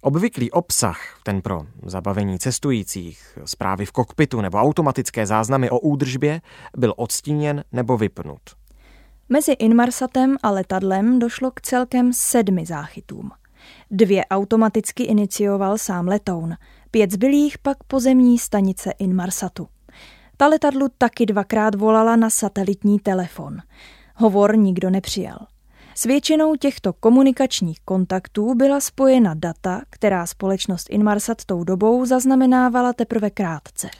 Obvyklý 0.00 0.50
obsah, 0.50 1.00
ten 1.22 1.42
pro 1.42 1.66
zabavení 1.82 2.38
cestujících, 2.38 3.38
zprávy 3.44 3.86
v 3.86 3.92
kokpitu 3.92 4.40
nebo 4.40 4.58
automatické 4.58 5.26
záznamy 5.26 5.70
o 5.70 5.78
údržbě, 5.78 6.40
byl 6.76 6.94
odstíněn 6.96 7.64
nebo 7.72 7.98
vypnut. 7.98 8.40
Mezi 9.28 9.52
Inmarsatem 9.52 10.36
a 10.42 10.50
letadlem 10.50 11.18
došlo 11.18 11.50
k 11.50 11.60
celkem 11.60 12.12
sedmi 12.12 12.66
záchytům. 12.66 13.30
Dvě 13.90 14.24
automaticky 14.26 15.02
inicioval 15.02 15.78
sám 15.78 16.08
letoun, 16.08 16.54
pět 16.90 17.10
zbylých 17.10 17.58
pak 17.58 17.84
pozemní 17.84 18.38
stanice 18.38 18.90
Inmarsatu. 18.98 19.68
Ta 20.36 20.46
letadlu 20.46 20.88
taky 20.98 21.26
dvakrát 21.26 21.74
volala 21.74 22.16
na 22.16 22.30
satelitní 22.30 22.98
telefon. 22.98 23.58
Hovor 24.14 24.56
nikdo 24.56 24.90
nepřijal. 24.90 25.38
S 25.98 26.04
většinou 26.04 26.56
těchto 26.56 26.92
komunikačních 26.92 27.80
kontaktů 27.84 28.54
byla 28.54 28.80
spojena 28.80 29.34
data, 29.34 29.82
která 29.90 30.26
společnost 30.26 30.86
Inmarsat 30.90 31.44
tou 31.44 31.64
dobou 31.64 32.06
zaznamenávala 32.06 32.92
teprve 32.92 33.30
krátce. 33.30 33.90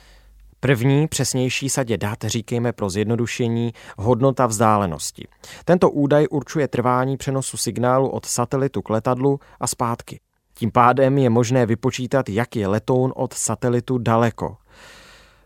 První 0.59 1.07
přesnější 1.07 1.69
sadě 1.69 1.97
dat 1.97 2.17
říkejme 2.23 2.73
pro 2.73 2.89
zjednodušení 2.89 3.73
hodnota 3.97 4.45
vzdálenosti. 4.45 5.27
Tento 5.65 5.89
údaj 5.89 6.27
určuje 6.31 6.67
trvání 6.67 7.17
přenosu 7.17 7.57
signálu 7.57 8.09
od 8.09 8.25
satelitu 8.25 8.81
k 8.81 8.89
letadlu 8.89 9.39
a 9.59 9.67
zpátky. 9.67 10.19
Tím 10.53 10.71
pádem 10.71 11.17
je 11.17 11.29
možné 11.29 11.65
vypočítat, 11.65 12.29
jak 12.29 12.55
je 12.55 12.67
letoun 12.67 13.13
od 13.15 13.33
satelitu 13.33 13.97
daleko. 13.97 14.57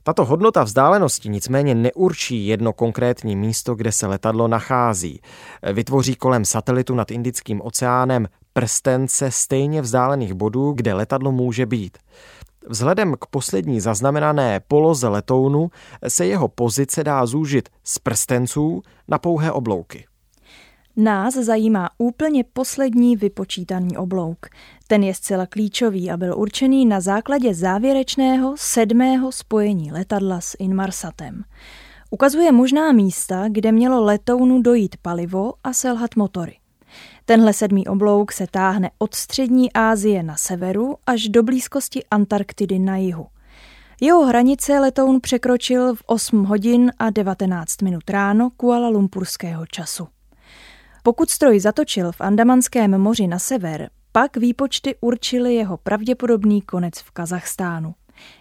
Tato 0.04 0.26
hodnota 0.26 0.64
vzdálenosti 0.64 1.30
nicméně 1.30 1.76
neurčí 1.76 2.48
jedno 2.48 2.74
konkrétní 2.74 3.36
místo, 3.36 3.76
kde 3.76 3.92
se 3.92 4.08
letadlo 4.08 4.48
nachází. 4.48 5.22
Vytvoří 5.74 6.16
kolem 6.16 6.46
satelitu 6.46 6.96
nad 6.96 7.12
Indickým 7.12 7.62
oceánem 7.62 8.28
prstence 8.54 9.32
stejně 9.32 9.82
vzdálených 9.82 10.34
bodů, 10.34 10.72
kde 10.72 10.94
letadlo 10.94 11.32
může 11.32 11.66
být. 11.66 11.98
Vzhledem 12.68 13.16
k 13.20 13.26
poslední 13.26 13.80
zaznamenané 13.80 14.60
poloze 14.60 15.08
letounu 15.08 15.72
se 16.08 16.26
jeho 16.26 16.48
pozice 16.48 17.04
dá 17.04 17.26
zúžit 17.26 17.70
z 17.84 18.00
prstenců 18.00 18.82
na 19.08 19.18
pouhé 19.18 19.52
oblouky. 19.52 20.06
Nás 20.96 21.34
zajímá 21.34 21.90
úplně 21.98 22.44
poslední 22.44 23.16
vypočítaný 23.16 23.98
oblouk. 23.98 24.46
Ten 24.88 25.04
je 25.04 25.14
zcela 25.14 25.46
klíčový 25.46 26.12
a 26.12 26.18
byl 26.18 26.38
určený 26.38 26.86
na 26.86 27.00
základě 27.00 27.54
závěrečného 27.54 28.54
sedmého 28.58 29.32
spojení 29.32 29.92
letadla 29.92 30.42
s 30.42 30.56
Inmarsatem. 30.60 31.44
Ukazuje 32.10 32.52
možná 32.52 32.92
místa, 32.92 33.46
kde 33.50 33.72
mělo 33.72 34.04
letounu 34.04 34.62
dojít 34.62 34.98
palivo 35.02 35.54
a 35.64 35.74
selhat 35.74 36.16
motory. 36.16 36.58
Tenhle 37.26 37.54
sedmý 37.54 37.88
oblouk 37.88 38.32
se 38.32 38.48
táhne 38.52 38.92
od 38.98 39.14
střední 39.14 39.74
Asie 39.74 40.24
na 40.24 40.36
severu 40.36 40.96
až 41.06 41.28
do 41.28 41.44
blízkosti 41.44 42.04
Antarktidy 42.12 42.80
na 42.80 42.98
jihu. 42.98 43.28
Jeho 44.02 44.26
hranice 44.26 44.80
letoun 44.80 45.22
překročil 45.22 45.96
v 45.96 46.04
8 46.06 46.44
hodin 46.44 46.92
a 47.00 47.10
19 47.10 47.82
minut 47.82 48.10
ráno 48.10 48.50
Kuala 48.58 48.90
Lumpurského 48.90 49.66
času. 49.66 50.08
Pokud 51.06 51.30
stroj 51.30 51.60
zatočil 51.60 52.12
v 52.12 52.22
Andamanském 52.22 52.98
moři 52.98 53.28
na 53.28 53.40
sever, 53.40 53.90
pak 54.12 54.38
výpočty 54.38 54.96
určily 55.02 55.56
jeho 55.56 55.78
pravděpodobný 55.78 56.62
konec 56.62 57.00
v 57.00 57.12
Kazachstánu. 57.12 57.96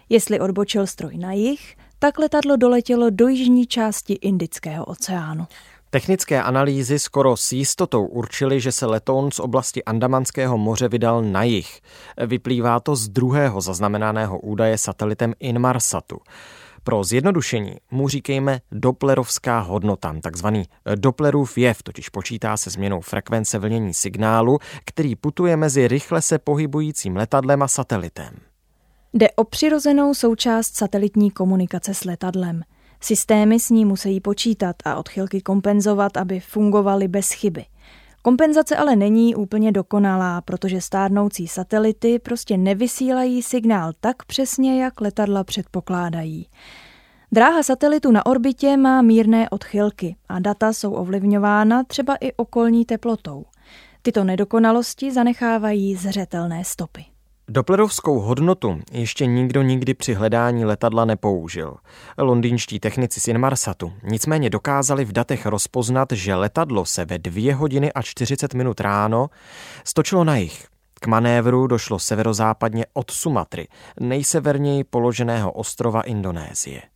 Jestli 0.09 0.39
odbočil 0.39 0.87
stroj 0.87 1.17
na 1.17 1.31
jih, 1.31 1.75
tak 1.99 2.19
letadlo 2.19 2.55
doletělo 2.55 3.09
do 3.09 3.27
jižní 3.27 3.67
části 3.67 4.13
Indického 4.13 4.85
oceánu. 4.85 5.45
Technické 5.89 6.43
analýzy 6.43 6.99
skoro 6.99 7.37
s 7.37 7.51
jistotou 7.51 8.05
určily, 8.05 8.59
že 8.59 8.71
se 8.71 8.85
letoun 8.85 9.31
z 9.31 9.39
oblasti 9.39 9.83
Andamanského 9.83 10.57
moře 10.57 10.87
vydal 10.87 11.21
na 11.21 11.43
jih. 11.43 11.81
Vyplývá 12.25 12.79
to 12.79 12.95
z 12.95 13.09
druhého 13.09 13.61
zaznamenaného 13.61 14.39
údaje 14.39 14.77
satelitem 14.77 15.33
Inmarsatu. 15.39 16.19
Pro 16.83 17.03
zjednodušení 17.03 17.75
mu 17.91 18.09
říkejme 18.09 18.59
Dopplerovská 18.71 19.59
hodnota, 19.59 20.15
takzvaný 20.21 20.63
Dopplerův 20.95 21.57
jev, 21.57 21.83
totiž 21.83 22.09
počítá 22.09 22.57
se 22.57 22.69
změnou 22.69 23.01
frekvence 23.01 23.59
vlnění 23.59 23.93
signálu, 23.93 24.57
který 24.85 25.15
putuje 25.15 25.57
mezi 25.57 25.87
rychle 25.87 26.21
se 26.21 26.39
pohybujícím 26.39 27.15
letadlem 27.15 27.63
a 27.63 27.67
satelitem. 27.67 28.35
Jde 29.13 29.31
o 29.31 29.43
přirozenou 29.43 30.13
součást 30.13 30.75
satelitní 30.75 31.31
komunikace 31.31 31.93
s 31.93 32.03
letadlem. 32.03 32.61
Systémy 33.01 33.59
s 33.59 33.69
ní 33.69 33.85
musí 33.85 34.19
počítat 34.19 34.75
a 34.85 34.95
odchylky 34.95 35.41
kompenzovat, 35.41 36.17
aby 36.17 36.39
fungovaly 36.39 37.07
bez 37.07 37.31
chyby. 37.31 37.65
Kompenzace 38.25 38.75
ale 38.75 38.95
není 38.95 39.35
úplně 39.35 39.71
dokonalá, 39.71 40.41
protože 40.41 40.81
stárnoucí 40.81 41.47
satelity 41.47 42.19
prostě 42.19 42.57
nevysílají 42.57 43.41
signál 43.41 43.91
tak 43.99 44.25
přesně, 44.25 44.83
jak 44.83 45.01
letadla 45.01 45.43
předpokládají. 45.43 46.47
Dráha 47.31 47.63
satelitu 47.63 48.11
na 48.11 48.25
orbitě 48.25 48.77
má 48.77 49.01
mírné 49.01 49.49
odchylky 49.49 50.15
a 50.29 50.39
data 50.39 50.73
jsou 50.73 50.93
ovlivňována 50.93 51.83
třeba 51.83 52.15
i 52.15 52.33
okolní 52.33 52.85
teplotou. 52.85 53.45
Tyto 54.01 54.23
nedokonalosti 54.23 55.11
zanechávají 55.11 55.95
zřetelné 55.95 56.63
stopy. 56.65 57.12
Doplerovskou 57.47 58.19
hodnotu 58.19 58.79
ještě 58.91 59.25
nikdo 59.25 59.61
nikdy 59.61 59.93
při 59.93 60.13
hledání 60.13 60.65
letadla 60.65 61.05
nepoužil. 61.05 61.75
Londýnští 62.17 62.79
technici 62.79 63.19
z 63.19 63.27
Inmarsatu 63.27 63.93
nicméně 64.03 64.49
dokázali 64.49 65.05
v 65.05 65.11
datech 65.11 65.45
rozpoznat, 65.45 66.11
že 66.11 66.35
letadlo 66.35 66.85
se 66.85 67.05
ve 67.05 67.19
2 67.19 67.55
hodiny 67.55 67.93
a 67.93 68.01
40 68.01 68.53
minut 68.53 68.79
ráno 68.79 69.29
stočilo 69.83 70.23
na 70.23 70.35
jich. 70.35 70.67
K 70.93 71.07
manévru 71.07 71.67
došlo 71.67 71.99
severozápadně 71.99 72.85
od 72.93 73.11
Sumatry, 73.11 73.67
nejseverněji 73.99 74.83
položeného 74.83 75.51
ostrova 75.51 76.01
Indonésie. 76.01 76.92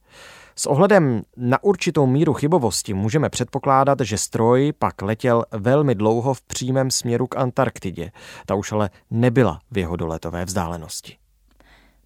S 0.60 0.66
ohledem 0.66 1.22
na 1.38 1.64
určitou 1.64 2.06
míru 2.06 2.34
chybovosti 2.34 2.94
můžeme 2.94 3.30
předpokládat, 3.30 4.00
že 4.02 4.18
stroj 4.18 4.74
pak 4.80 5.02
letěl 5.02 5.46
velmi 5.52 5.96
dlouho 5.96 6.34
v 6.34 6.42
přímém 6.42 6.92
směru 6.92 7.28
k 7.28 7.38
Antarktidě. 7.38 8.12
Ta 8.46 8.56
už 8.56 8.72
ale 8.72 8.90
nebyla 9.12 9.60
v 9.72 9.78
jeho 9.78 9.96
doletové 9.96 10.46
vzdálenosti. 10.46 11.18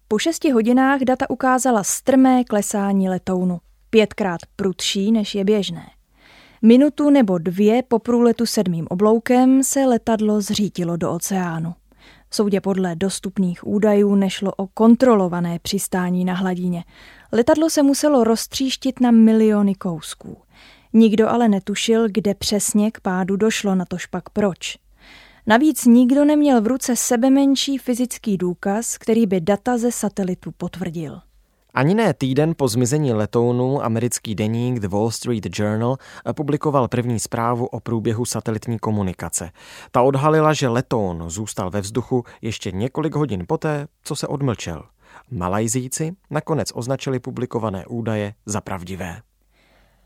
Po 0.08 0.18
šesti 0.18 0.50
hodinách 0.50 1.00
data 1.00 1.30
ukázala 1.30 1.84
strmé 1.84 2.44
klesání 2.44 3.08
letounu, 3.08 3.60
pětkrát 3.90 4.40
prudší 4.56 5.12
než 5.12 5.34
je 5.34 5.44
běžné. 5.44 5.86
Minutu 6.62 7.10
nebo 7.10 7.38
dvě 7.38 7.82
po 7.82 7.98
průletu 7.98 8.46
sedmým 8.46 8.86
obloukem 8.90 9.62
se 9.62 9.80
letadlo 9.86 10.40
zřítilo 10.40 10.96
do 10.96 11.12
oceánu. 11.12 11.74
Soudě 12.30 12.60
podle 12.60 12.96
dostupných 12.96 13.66
údajů 13.66 14.14
nešlo 14.14 14.52
o 14.56 14.66
kontrolované 14.66 15.58
přistání 15.62 16.24
na 16.24 16.34
hladině. 16.34 16.84
Letadlo 17.34 17.70
se 17.70 17.82
muselo 17.82 18.24
roztříštit 18.24 19.00
na 19.00 19.10
miliony 19.10 19.74
kousků. 19.74 20.36
Nikdo 20.92 21.28
ale 21.28 21.48
netušil, 21.48 22.08
kde 22.08 22.34
přesně 22.34 22.90
k 22.90 23.00
pádu 23.00 23.36
došlo, 23.36 23.74
na 23.74 23.84
tož 23.84 24.06
pak 24.06 24.30
proč. 24.30 24.78
Navíc 25.46 25.84
nikdo 25.84 26.24
neměl 26.24 26.60
v 26.60 26.66
ruce 26.66 26.96
sebemenší 26.96 27.78
fyzický 27.78 28.36
důkaz, 28.36 28.98
který 28.98 29.26
by 29.26 29.40
data 29.40 29.78
ze 29.78 29.92
satelitu 29.92 30.50
potvrdil. 30.56 31.20
Ani 31.74 31.94
ne 31.94 32.14
týden 32.14 32.54
po 32.56 32.68
zmizení 32.68 33.12
letounu 33.12 33.84
americký 33.84 34.34
deník 34.34 34.78
The 34.80 34.88
Wall 34.88 35.10
Street 35.10 35.58
Journal 35.58 35.96
publikoval 36.32 36.88
první 36.88 37.20
zprávu 37.20 37.66
o 37.66 37.80
průběhu 37.80 38.24
satelitní 38.24 38.78
komunikace. 38.78 39.50
Ta 39.90 40.02
odhalila, 40.02 40.52
že 40.52 40.68
letoun 40.68 41.30
zůstal 41.30 41.70
ve 41.70 41.80
vzduchu 41.80 42.24
ještě 42.42 42.72
několik 42.72 43.14
hodin 43.14 43.44
poté, 43.48 43.86
co 44.04 44.16
se 44.16 44.26
odmlčel. 44.26 44.82
Malajzíci 45.32 46.12
nakonec 46.30 46.68
označili 46.74 47.20
publikované 47.20 47.86
údaje 47.86 48.34
za 48.46 48.60
pravdivé. 48.60 49.22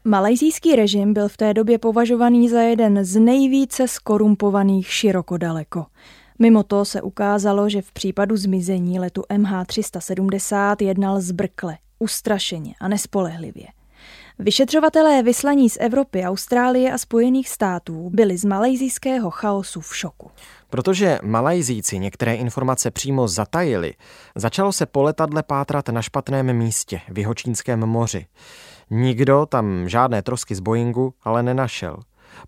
Malajzijský 0.04 0.76
režim 0.76 1.14
byl 1.14 1.28
v 1.28 1.37
té 1.37 1.54
době 1.54 1.78
považovaný 1.78 2.49
za 2.49 2.61
jeden 2.61 3.04
z 3.04 3.16
nejvíce 3.16 3.88
skorumpovaných 3.88 4.92
široko 4.92 5.37
daleko. 5.37 5.87
Mimo 6.38 6.62
to 6.62 6.85
se 6.85 7.02
ukázalo, 7.02 7.68
že 7.68 7.83
v 7.83 7.92
případu 7.92 8.37
zmizení 8.37 8.99
letu 8.99 9.23
MH370 9.30 10.76
jednal 10.80 11.21
zbrkle, 11.21 11.78
ustrašeně 11.99 12.75
a 12.80 12.88
nespolehlivě. 12.88 13.66
Vyšetřovatelé 14.38 15.23
vyslaní 15.23 15.71
z 15.71 15.76
Evropy, 15.80 16.23
Austrálie 16.23 16.92
a 16.92 16.99
Spojených 16.99 17.49
států 17.49 18.11
byli 18.12 18.38
z 18.38 18.45
malajzijského 18.45 19.30
chaosu 19.30 19.80
v 19.80 19.97
šoku. 19.97 20.30
Protože 20.77 21.19
Malajzíci 21.23 21.99
některé 21.99 22.35
informace 22.35 22.91
přímo 22.91 23.29
zatajili, 23.29 23.95
začalo 24.35 24.73
se 24.73 24.87
po 24.87 25.03
letadle 25.03 25.43
pátrat 25.43 25.89
na 25.89 26.03
špatném 26.03 26.53
místě 26.53 27.01
v 27.09 27.19
Jihočínském 27.19 27.81
moři. 27.81 28.27
Nikdo 28.91 29.47
tam 29.47 29.89
žádné 29.89 30.23
trosky 30.23 30.55
z 30.55 30.61
Boeingu 30.61 31.15
ale 31.23 31.43
nenašel. 31.43 31.97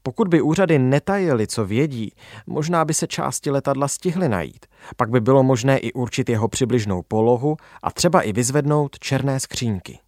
Pokud 0.03 0.29
by 0.29 0.43
úřady 0.43 0.79
netajili, 0.79 1.47
co 1.47 1.65
vědí, 1.65 2.13
možná 2.47 2.85
by 2.85 2.95
se 2.95 3.07
části 3.07 3.51
letadla 3.51 3.89
stihly 3.89 4.29
najít. 4.29 4.67
Pak 4.97 5.11
by 5.11 5.21
bylo 5.21 5.43
možné 5.43 5.79
i 5.79 5.93
určit 5.93 6.29
jeho 6.29 6.49
přibližnou 6.49 7.03
polohu 7.03 7.57
a 7.83 7.91
třeba 7.91 8.23
i 8.23 8.33
vyzvednout 8.33 8.99
černé 8.99 9.41
skřínky. 9.41 9.99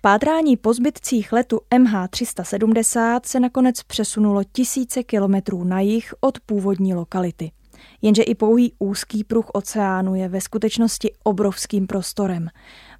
Pátrání 0.00 0.56
po 0.56 0.74
zbytcích 0.74 1.32
letu 1.32 1.60
MH370 1.70 3.20
se 3.24 3.40
nakonec 3.40 3.82
přesunulo 3.82 4.42
tisíce 4.52 5.02
kilometrů 5.02 5.64
na 5.64 5.80
jih 5.80 6.14
od 6.20 6.40
původní 6.40 6.94
lokality. 6.94 7.50
Jenže 8.02 8.22
i 8.22 8.34
pouhý 8.34 8.72
úzký 8.78 9.24
pruh 9.24 9.46
oceánu 9.52 10.14
je 10.14 10.28
ve 10.28 10.40
skutečnosti 10.40 11.12
obrovským 11.24 11.86
prostorem. 11.86 12.48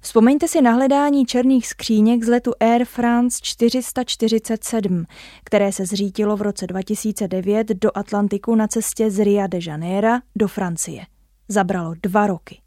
Vzpomeňte 0.01 0.47
si 0.47 0.61
na 0.61 0.71
hledání 0.71 1.25
černých 1.25 1.67
skříněk 1.67 2.23
z 2.23 2.27
letu 2.27 2.51
Air 2.59 2.85
France 2.85 3.39
447, 3.41 5.05
které 5.43 5.71
se 5.71 5.85
zřítilo 5.85 6.37
v 6.37 6.41
roce 6.41 6.67
2009 6.67 7.67
do 7.67 7.97
Atlantiku 7.97 8.55
na 8.55 8.67
cestě 8.67 9.11
z 9.11 9.23
Ria 9.23 9.47
de 9.47 9.59
Janeiro 9.67 10.13
do 10.35 10.47
Francie. 10.47 11.05
Zabralo 11.49 11.93
dva 12.03 12.27
roky. 12.27 12.66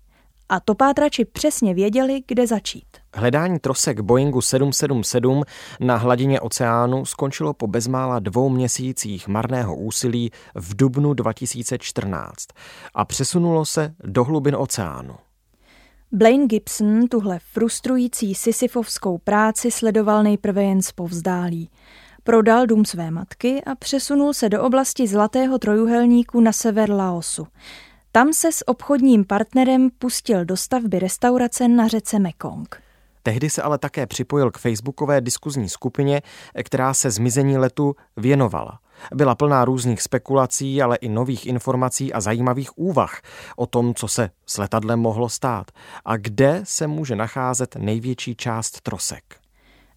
A 0.50 0.60
topátrači 0.60 1.24
přesně 1.24 1.74
věděli, 1.74 2.20
kde 2.26 2.46
začít. 2.46 2.84
Hledání 3.14 3.58
trosek 3.58 4.00
Boeingu 4.00 4.40
777 4.40 5.42
na 5.80 5.96
hladině 5.96 6.40
oceánu 6.40 7.04
skončilo 7.04 7.54
po 7.54 7.66
bezmála 7.66 8.18
dvou 8.18 8.48
měsících 8.48 9.28
marného 9.28 9.76
úsilí 9.76 10.30
v 10.54 10.76
dubnu 10.76 11.14
2014 11.14 12.46
a 12.94 13.04
přesunulo 13.04 13.64
se 13.64 13.94
do 14.04 14.24
hlubin 14.24 14.56
oceánu. 14.56 15.14
Blaine 16.12 16.46
Gibson 16.46 17.08
tuhle 17.08 17.38
frustrující 17.52 18.34
sisyfovskou 18.34 19.18
práci 19.18 19.70
sledoval 19.70 20.22
nejprve 20.22 20.62
jen 20.62 20.82
zpovzdálí. 20.82 21.70
Prodal 22.22 22.66
dům 22.66 22.84
své 22.84 23.10
matky 23.10 23.62
a 23.64 23.74
přesunul 23.74 24.34
se 24.34 24.48
do 24.48 24.62
oblasti 24.62 25.06
Zlatého 25.06 25.58
trojuhelníku 25.58 26.40
na 26.40 26.52
sever 26.52 26.90
Laosu. 26.90 27.46
Tam 28.12 28.32
se 28.32 28.52
s 28.52 28.68
obchodním 28.68 29.24
partnerem 29.24 29.90
pustil 29.98 30.44
do 30.44 30.56
stavby 30.56 30.98
restaurace 30.98 31.68
na 31.68 31.88
řece 31.88 32.18
Mekong. 32.18 32.82
Tehdy 33.22 33.50
se 33.50 33.62
ale 33.62 33.78
také 33.78 34.06
připojil 34.06 34.50
k 34.50 34.58
facebookové 34.58 35.20
diskuzní 35.20 35.68
skupině, 35.68 36.22
která 36.62 36.94
se 36.94 37.10
zmizení 37.10 37.58
letu 37.58 37.96
věnovala. 38.16 38.78
Byla 39.14 39.34
plná 39.34 39.64
různých 39.64 40.02
spekulací, 40.02 40.82
ale 40.82 40.96
i 40.96 41.08
nových 41.08 41.46
informací 41.46 42.12
a 42.12 42.20
zajímavých 42.20 42.78
úvah 42.78 43.20
o 43.56 43.66
tom, 43.66 43.94
co 43.94 44.08
se 44.08 44.30
s 44.46 44.58
letadlem 44.58 45.00
mohlo 45.00 45.28
stát 45.28 45.70
a 46.04 46.16
kde 46.16 46.60
se 46.64 46.86
může 46.86 47.16
nacházet 47.16 47.76
největší 47.76 48.34
část 48.34 48.80
trosek. 48.80 49.39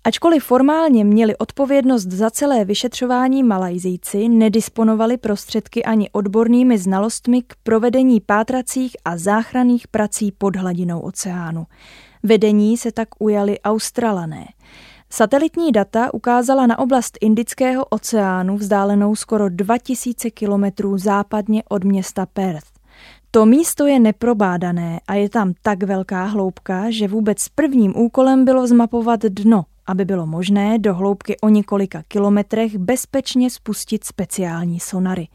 Ačkoliv 0.05 0.43
formálně 0.43 1.03
měli 1.03 1.37
odpovědnost 1.37 2.07
za 2.07 2.29
celé 2.29 2.65
vyšetřování 2.65 3.43
Malajzíci, 3.43 4.29
nedisponovali 4.29 5.17
prostředky 5.17 5.83
ani 5.83 6.09
odbornými 6.11 6.77
znalostmi 6.77 7.41
k 7.41 7.55
provedení 7.63 8.21
pátracích 8.21 8.97
a 9.05 9.17
záchranných 9.17 9.87
prací 9.87 10.31
pod 10.31 10.55
hladinou 10.55 10.99
oceánu. 10.99 11.65
Vedení 12.23 12.77
se 12.77 12.91
tak 12.91 13.07
ujali 13.19 13.59
Australané. 13.61 14.45
Satelitní 15.09 15.71
data 15.71 16.13
ukázala 16.13 16.67
na 16.67 16.79
oblast 16.79 17.17
Indického 17.21 17.85
oceánu 17.85 18.57
vzdálenou 18.57 19.15
skoro 19.15 19.49
2000 19.49 20.31
kilometrů 20.31 20.97
západně 20.97 21.63
od 21.69 21.83
města 21.83 22.25
Perth. 22.25 22.67
To 23.31 23.45
místo 23.45 23.87
je 23.87 23.99
neprobádané 23.99 24.99
a 25.07 25.13
je 25.13 25.29
tam 25.29 25.53
tak 25.61 25.83
velká 25.83 26.25
hloubka, 26.25 26.85
že 26.89 27.07
vůbec 27.07 27.47
prvním 27.55 27.97
úkolem 27.97 28.45
bylo 28.45 28.67
zmapovat 28.67 29.19
dno, 29.19 29.65
aby 29.85 30.05
bylo 30.05 30.25
možné 30.25 30.79
do 30.79 30.93
hloubky 30.93 31.37
o 31.39 31.49
několika 31.49 32.03
kilometrech 32.07 32.77
bezpečně 32.77 33.49
spustit 33.49 34.03
speciální 34.03 34.79
sonary. 34.79 35.27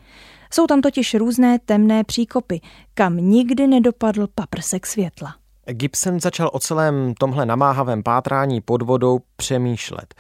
Jsou 0.53 0.67
tam 0.67 0.81
totiž 0.81 1.15
různé 1.15 1.59
temné 1.59 2.05
příkopy, 2.05 2.61
kam 2.95 3.17
nikdy 3.17 3.67
nedopadl 3.67 4.29
paprsek 4.35 4.87
světla. 4.87 5.35
Gibson 5.67 6.21
začal 6.21 6.51
o 6.53 6.59
celém 6.59 7.15
tomhle 7.15 7.47
namáhavém 7.47 8.03
pátrání 8.03 8.61
pod 8.61 8.83
vodou 8.83 9.21
přemýšlet. 9.37 10.15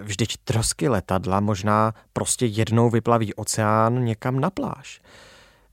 Vždyť 0.00 0.36
trosky 0.44 0.88
letadla 0.88 1.40
možná 1.40 1.94
prostě 2.12 2.46
jednou 2.46 2.90
vyplaví 2.90 3.34
oceán 3.34 4.04
někam 4.04 4.40
na 4.40 4.50
pláž. 4.50 5.00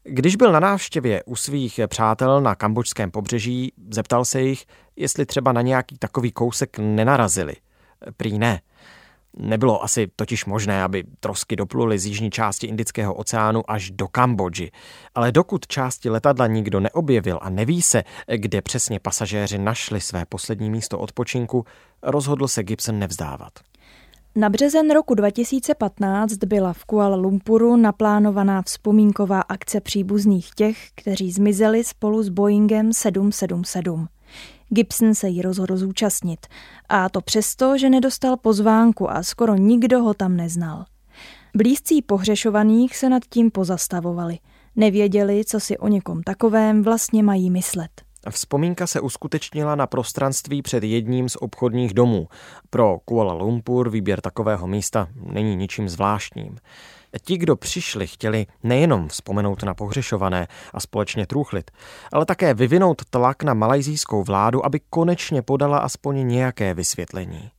Když 0.03 0.35
byl 0.35 0.51
na 0.51 0.59
návštěvě 0.59 1.23
u 1.23 1.35
svých 1.35 1.79
přátel 1.87 2.41
na 2.41 2.55
kambočském 2.55 3.11
pobřeží, 3.11 3.73
zeptal 3.93 4.25
se 4.25 4.41
jich, 4.41 4.65
jestli 4.95 5.25
třeba 5.25 5.51
na 5.51 5.61
nějaký 5.61 5.97
takový 5.97 6.31
kousek 6.31 6.79
nenarazili. 6.79 7.53
Prý 8.17 8.39
ne. 8.39 8.61
Nebylo 9.37 9.83
asi 9.83 10.07
totiž 10.15 10.45
možné, 10.45 10.83
aby 10.83 11.03
trosky 11.19 11.55
dopluly 11.55 11.99
z 11.99 12.05
jižní 12.05 12.31
části 12.31 12.67
Indického 12.67 13.13
oceánu 13.13 13.71
až 13.71 13.91
do 13.91 14.07
Kambodži. 14.07 14.71
Ale 15.15 15.31
dokud 15.31 15.67
části 15.67 16.09
letadla 16.09 16.47
nikdo 16.47 16.79
neobjevil 16.79 17.39
a 17.41 17.49
neví 17.49 17.81
se, 17.81 18.03
kde 18.35 18.61
přesně 18.61 18.99
pasažéři 18.99 19.57
našli 19.57 20.01
své 20.01 20.25
poslední 20.25 20.69
místo 20.69 20.99
odpočinku, 20.99 21.65
rozhodl 22.01 22.47
se 22.47 22.63
Gibson 22.63 22.99
nevzdávat. 22.99 23.53
Na 24.35 24.49
březen 24.49 24.91
roku 24.91 25.15
2015 25.15 26.33
byla 26.33 26.73
v 26.73 26.85
Kuala 26.85 27.15
Lumpuru 27.15 27.75
naplánovaná 27.75 28.61
vzpomínková 28.61 29.41
akce 29.41 29.81
příbuzných 29.81 30.49
těch, 30.55 30.77
kteří 30.95 31.31
zmizeli 31.31 31.83
spolu 31.83 32.23
s 32.23 32.29
Boeingem 32.29 32.93
777. 32.93 34.07
Gibson 34.73 35.15
se 35.15 35.27
jí 35.27 35.41
rozhodl 35.41 35.77
zúčastnit. 35.77 36.47
A 36.89 37.09
to 37.09 37.21
přesto, 37.21 37.77
že 37.77 37.89
nedostal 37.89 38.37
pozvánku 38.37 39.11
a 39.11 39.23
skoro 39.23 39.55
nikdo 39.55 39.99
ho 39.99 40.13
tam 40.13 40.37
neznal. 40.37 40.85
Blízcí 41.55 42.01
pohřešovaných 42.01 42.97
se 42.97 43.09
nad 43.09 43.23
tím 43.29 43.51
pozastavovali. 43.51 44.39
Nevěděli, 44.75 45.45
co 45.45 45.59
si 45.59 45.77
o 45.77 45.87
někom 45.87 46.23
takovém 46.23 46.83
vlastně 46.83 47.23
mají 47.23 47.49
myslet. 47.49 47.91
Vzpomínka 48.29 48.87
se 48.87 49.01
uskutečnila 49.01 49.75
na 49.75 49.87
prostranství 49.87 50.61
před 50.61 50.83
jedním 50.83 51.29
z 51.29 51.35
obchodních 51.35 51.93
domů. 51.93 52.27
Pro 52.69 52.99
Kuala 53.05 53.33
Lumpur 53.33 53.89
výběr 53.89 54.21
takového 54.21 54.67
místa 54.67 55.07
není 55.15 55.55
ničím 55.55 55.89
zvláštním. 55.89 56.57
Ti, 57.21 57.37
kdo 57.37 57.55
přišli, 57.55 58.07
chtěli 58.07 58.45
nejenom 58.63 59.07
vzpomenout 59.07 59.63
na 59.63 59.73
pohřešované 59.73 60.47
a 60.73 60.79
společně 60.79 61.27
trůchlit, 61.27 61.71
ale 62.13 62.25
také 62.25 62.53
vyvinout 62.53 63.01
tlak 63.09 63.43
na 63.43 63.53
malajzijskou 63.53 64.23
vládu, 64.23 64.65
aby 64.65 64.79
konečně 64.89 65.41
podala 65.41 65.77
aspoň 65.77 66.27
nějaké 66.27 66.73
vysvětlení. 66.73 67.51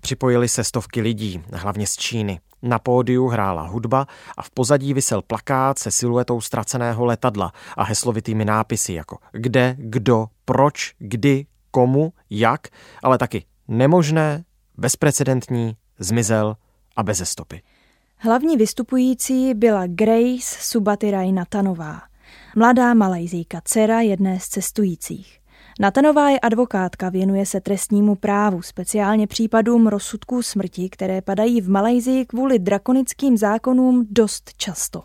Připojili 0.00 0.48
se 0.48 0.64
stovky 0.64 1.00
lidí, 1.00 1.42
hlavně 1.52 1.86
z 1.86 1.96
Číny. 1.96 2.40
Na 2.62 2.78
pódiu 2.78 3.28
hrála 3.28 3.62
hudba 3.62 4.06
a 4.36 4.42
v 4.42 4.50
pozadí 4.50 4.94
vysel 4.94 5.22
plakát 5.22 5.78
se 5.78 5.90
siluetou 5.90 6.40
ztraceného 6.40 7.04
letadla 7.04 7.52
a 7.76 7.84
heslovitými 7.84 8.44
nápisy 8.44 8.92
jako 8.92 9.18
kde, 9.32 9.74
kdo, 9.78 10.26
proč, 10.44 10.94
kdy, 10.98 11.46
komu, 11.70 12.12
jak, 12.30 12.68
ale 13.02 13.18
taky 13.18 13.44
nemožné, 13.68 14.44
bezprecedentní, 14.76 15.76
zmizel 15.98 16.56
a 16.96 17.02
bez 17.02 17.22
stopy. 17.24 17.62
Hlavní 18.24 18.56
vystupující 18.56 19.54
byla 19.54 19.86
Grace 19.86 20.56
Subatiraj 20.60 21.32
Natanová, 21.32 22.00
mladá 22.56 22.94
malajzíka, 22.94 23.60
dcera 23.64 24.00
jedné 24.00 24.40
z 24.40 24.48
cestujících. 24.48 25.38
Natanová 25.80 26.30
je 26.30 26.40
advokátka, 26.40 27.08
věnuje 27.08 27.46
se 27.46 27.60
trestnímu 27.60 28.14
právu, 28.14 28.62
speciálně 28.62 29.26
případům 29.26 29.86
rozsudků 29.86 30.42
smrti, 30.42 30.88
které 30.90 31.22
padají 31.22 31.60
v 31.60 31.68
Malajzii 31.68 32.26
kvůli 32.26 32.58
drakonickým 32.58 33.36
zákonům 33.36 34.06
dost 34.10 34.50
často. 34.56 35.02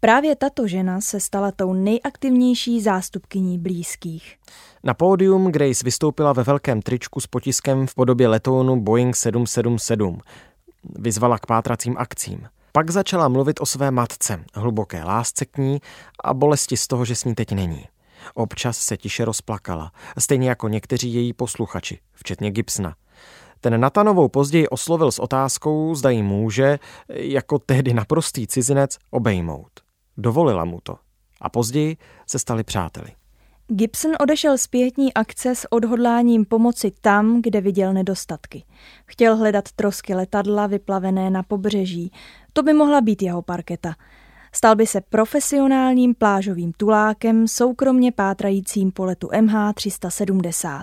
Právě 0.00 0.36
tato 0.36 0.66
žena 0.66 1.00
se 1.00 1.20
stala 1.20 1.52
tou 1.52 1.74
nejaktivnější 1.74 2.80
zástupkyní 2.80 3.58
blízkých. 3.58 4.36
Na 4.84 4.94
pódium 4.94 5.52
Grace 5.52 5.84
vystoupila 5.84 6.32
ve 6.32 6.42
velkém 6.42 6.82
tričku 6.82 7.20
s 7.20 7.26
potiskem 7.26 7.86
v 7.86 7.94
podobě 7.94 8.28
letounu 8.28 8.80
Boeing 8.80 9.16
777 9.16 10.18
vyzvala 10.94 11.38
k 11.38 11.46
pátracím 11.46 11.94
akcím. 11.98 12.48
Pak 12.72 12.90
začala 12.90 13.28
mluvit 13.28 13.60
o 13.60 13.66
své 13.66 13.90
matce, 13.90 14.44
hluboké 14.54 15.04
lásce 15.04 15.44
k 15.44 15.58
ní 15.58 15.80
a 16.24 16.34
bolesti 16.34 16.76
z 16.76 16.86
toho, 16.86 17.04
že 17.04 17.14
s 17.14 17.24
ní 17.24 17.34
teď 17.34 17.52
není. 17.52 17.84
Občas 18.34 18.78
se 18.78 18.96
tiše 18.96 19.24
rozplakala, 19.24 19.92
stejně 20.18 20.48
jako 20.48 20.68
někteří 20.68 21.14
její 21.14 21.32
posluchači, 21.32 21.98
včetně 22.12 22.50
Gibsona. 22.50 22.94
Ten 23.60 23.80
Natanovou 23.80 24.28
později 24.28 24.68
oslovil 24.68 25.12
s 25.12 25.18
otázkou, 25.18 25.94
zda 25.94 26.10
jí 26.10 26.22
může, 26.22 26.78
jako 27.08 27.58
tehdy 27.58 27.94
naprostý 27.94 28.46
cizinec, 28.46 28.98
obejmout. 29.10 29.70
Dovolila 30.16 30.64
mu 30.64 30.80
to. 30.82 30.96
A 31.40 31.48
později 31.48 31.96
se 32.26 32.38
stali 32.38 32.64
přáteli. 32.64 33.08
Gibson 33.68 34.12
odešel 34.20 34.58
z 34.58 34.66
pětní 34.66 35.14
akce 35.14 35.54
s 35.54 35.72
odhodláním 35.72 36.44
pomoci 36.44 36.92
tam, 37.00 37.42
kde 37.42 37.60
viděl 37.60 37.92
nedostatky. 37.92 38.64
Chtěl 39.06 39.36
hledat 39.36 39.72
trosky 39.72 40.14
letadla 40.14 40.66
vyplavené 40.66 41.30
na 41.30 41.42
pobřeží. 41.42 42.12
To 42.52 42.62
by 42.62 42.72
mohla 42.72 43.00
být 43.00 43.22
jeho 43.22 43.42
parketa. 43.42 43.94
Stal 44.52 44.76
by 44.76 44.86
se 44.86 45.00
profesionálním 45.00 46.14
plážovým 46.14 46.72
tulákem 46.76 47.48
soukromně 47.48 48.12
pátrajícím 48.12 48.92
po 48.92 49.04
letu 49.04 49.26
MH370. 49.26 50.82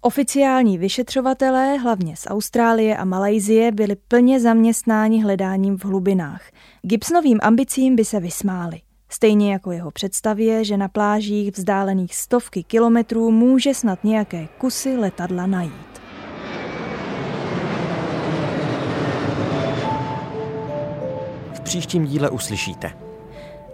Oficiální 0.00 0.78
vyšetřovatelé, 0.78 1.78
hlavně 1.78 2.16
z 2.16 2.26
Austrálie 2.26 2.96
a 2.96 3.04
Malajzie, 3.04 3.72
byli 3.72 3.96
plně 4.08 4.40
zaměstnáni 4.40 5.22
hledáním 5.22 5.78
v 5.78 5.84
hlubinách. 5.84 6.42
Gibsonovým 6.82 7.38
ambicím 7.42 7.96
by 7.96 8.04
se 8.04 8.20
vysmáli. 8.20 8.80
Stejně 9.12 9.52
jako 9.52 9.72
jeho 9.72 9.90
představě, 9.90 10.64
že 10.64 10.76
na 10.76 10.88
plážích 10.88 11.52
vzdálených 11.52 12.14
stovky 12.14 12.62
kilometrů 12.62 13.30
může 13.30 13.74
snad 13.74 14.04
nějaké 14.04 14.48
kusy 14.58 14.96
letadla 14.96 15.46
najít. 15.46 16.02
V 21.52 21.60
příštím 21.60 22.04
díle 22.04 22.30
uslyšíte. 22.30 22.92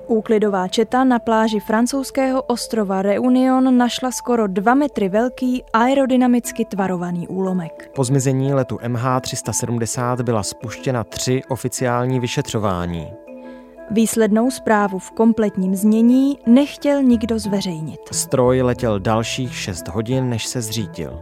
Úklidová 0.06 0.68
četa 0.68 1.04
na 1.04 1.18
pláži 1.18 1.60
francouzského 1.60 2.42
ostrova 2.42 3.02
Reunion 3.02 3.76
našla 3.76 4.10
skoro 4.10 4.46
2 4.46 4.74
metry 4.74 5.08
velký 5.08 5.64
aerodynamicky 5.72 6.64
tvarovaný 6.64 7.28
úlomek. 7.28 7.90
Po 7.94 8.04
zmizení 8.04 8.54
letu 8.54 8.76
MH370 8.76 10.22
byla 10.22 10.42
spuštěna 10.42 11.04
tři 11.04 11.42
oficiální 11.48 12.20
vyšetřování. 12.20 13.27
Výslednou 13.90 14.50
zprávu 14.50 14.98
v 14.98 15.10
kompletním 15.10 15.74
znění 15.74 16.38
nechtěl 16.46 17.02
nikdo 17.02 17.38
zveřejnit. 17.38 18.00
Stroj 18.12 18.62
letěl 18.62 19.00
dalších 19.00 19.56
6 19.56 19.88
hodin, 19.88 20.28
než 20.28 20.46
se 20.46 20.62
zřítil. 20.62 21.20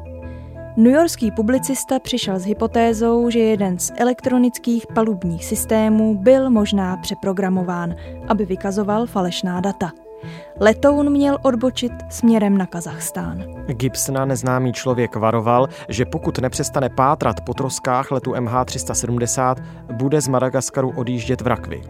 Newyorský 0.77 1.31
publicista 1.31 1.99
přišel 1.99 2.39
s 2.39 2.45
hypotézou, 2.45 3.31
že 3.31 3.39
jeden 3.39 3.79
z 3.79 3.93
elektronických 3.97 4.87
palubních 4.95 5.45
systémů 5.45 6.15
byl 6.15 6.51
možná 6.51 6.97
přeprogramován, 6.97 7.95
aby 8.29 8.45
vykazoval 8.45 9.07
falešná 9.07 9.61
data. 9.61 9.93
Letoun 10.61 11.11
měl 11.11 11.39
odbočit 11.43 11.93
směrem 12.11 12.59
na 12.59 12.67
Kazachstán. 12.67 13.45
Gibsona 13.67 14.25
neznámý 14.25 14.73
člověk 14.73 15.17
varoval, 15.17 15.69
že 15.89 16.05
pokud 16.05 16.39
nepřestane 16.39 16.89
pátrat 16.89 17.41
po 17.41 17.55
troskách 17.55 18.11
letu 18.11 18.33
MH370, 18.33 19.57
bude 19.93 20.21
z 20.21 20.29
Madagaskaru 20.29 20.93
odjíždět 20.97 21.41
v 21.41 21.47
rakvi. 21.47 21.83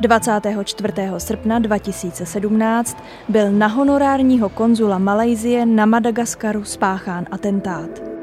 24. 0.00 0.92
srpna 1.18 1.58
2017 1.58 2.96
byl 3.28 3.52
na 3.52 3.66
honorárního 3.66 4.48
konzula 4.48 4.98
Malajzie 4.98 5.66
na 5.66 5.86
Madagaskaru 5.86 6.64
spáchán 6.64 7.26
atentát. 7.30 8.15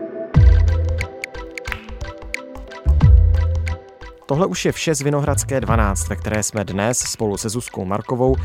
Tohle 4.34 4.46
už 4.46 4.66
je 4.66 4.72
vše 4.72 4.96
z 4.96 5.02
Vinohradské 5.02 5.62
12, 5.62 6.08
ve 6.08 6.16
které 6.16 6.44
jsme 6.44 6.64
dnes 6.64 7.00
spolu 7.00 7.38
se 7.38 7.50
Zuzkou 7.50 7.86
Markovou 7.86 8.36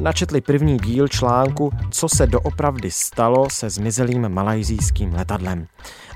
načetli 0.00 0.40
první 0.40 0.78
díl 0.78 1.08
článku 1.08 1.70
Co 1.90 2.08
se 2.08 2.26
doopravdy 2.26 2.90
stalo 2.90 3.50
se 3.50 3.70
zmizelým 3.70 4.28
malajzijským 4.28 5.14
letadlem. 5.14 5.66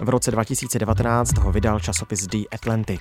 V 0.01 0.09
roce 0.09 0.31
2019 0.31 1.39
ho 1.39 1.53
vydal 1.53 1.81
časopis 1.81 2.27
The 2.27 2.39
Atlantic. 2.53 3.01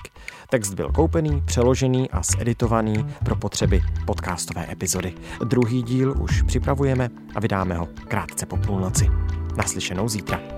Text 0.49 0.73
byl 0.73 0.91
koupený, 0.91 1.43
přeložený 1.45 2.09
a 2.09 2.21
zeditovaný 2.23 3.05
pro 3.25 3.35
potřeby 3.35 3.81
podcastové 4.05 4.71
epizody. 4.71 5.13
Druhý 5.43 5.83
díl 5.83 6.15
už 6.19 6.41
připravujeme 6.41 7.09
a 7.35 7.39
vydáme 7.39 7.75
ho 7.75 7.87
krátce 8.07 8.45
po 8.45 8.57
půlnoci. 8.57 9.11
Naslyšenou 9.55 10.09
zítra. 10.09 10.56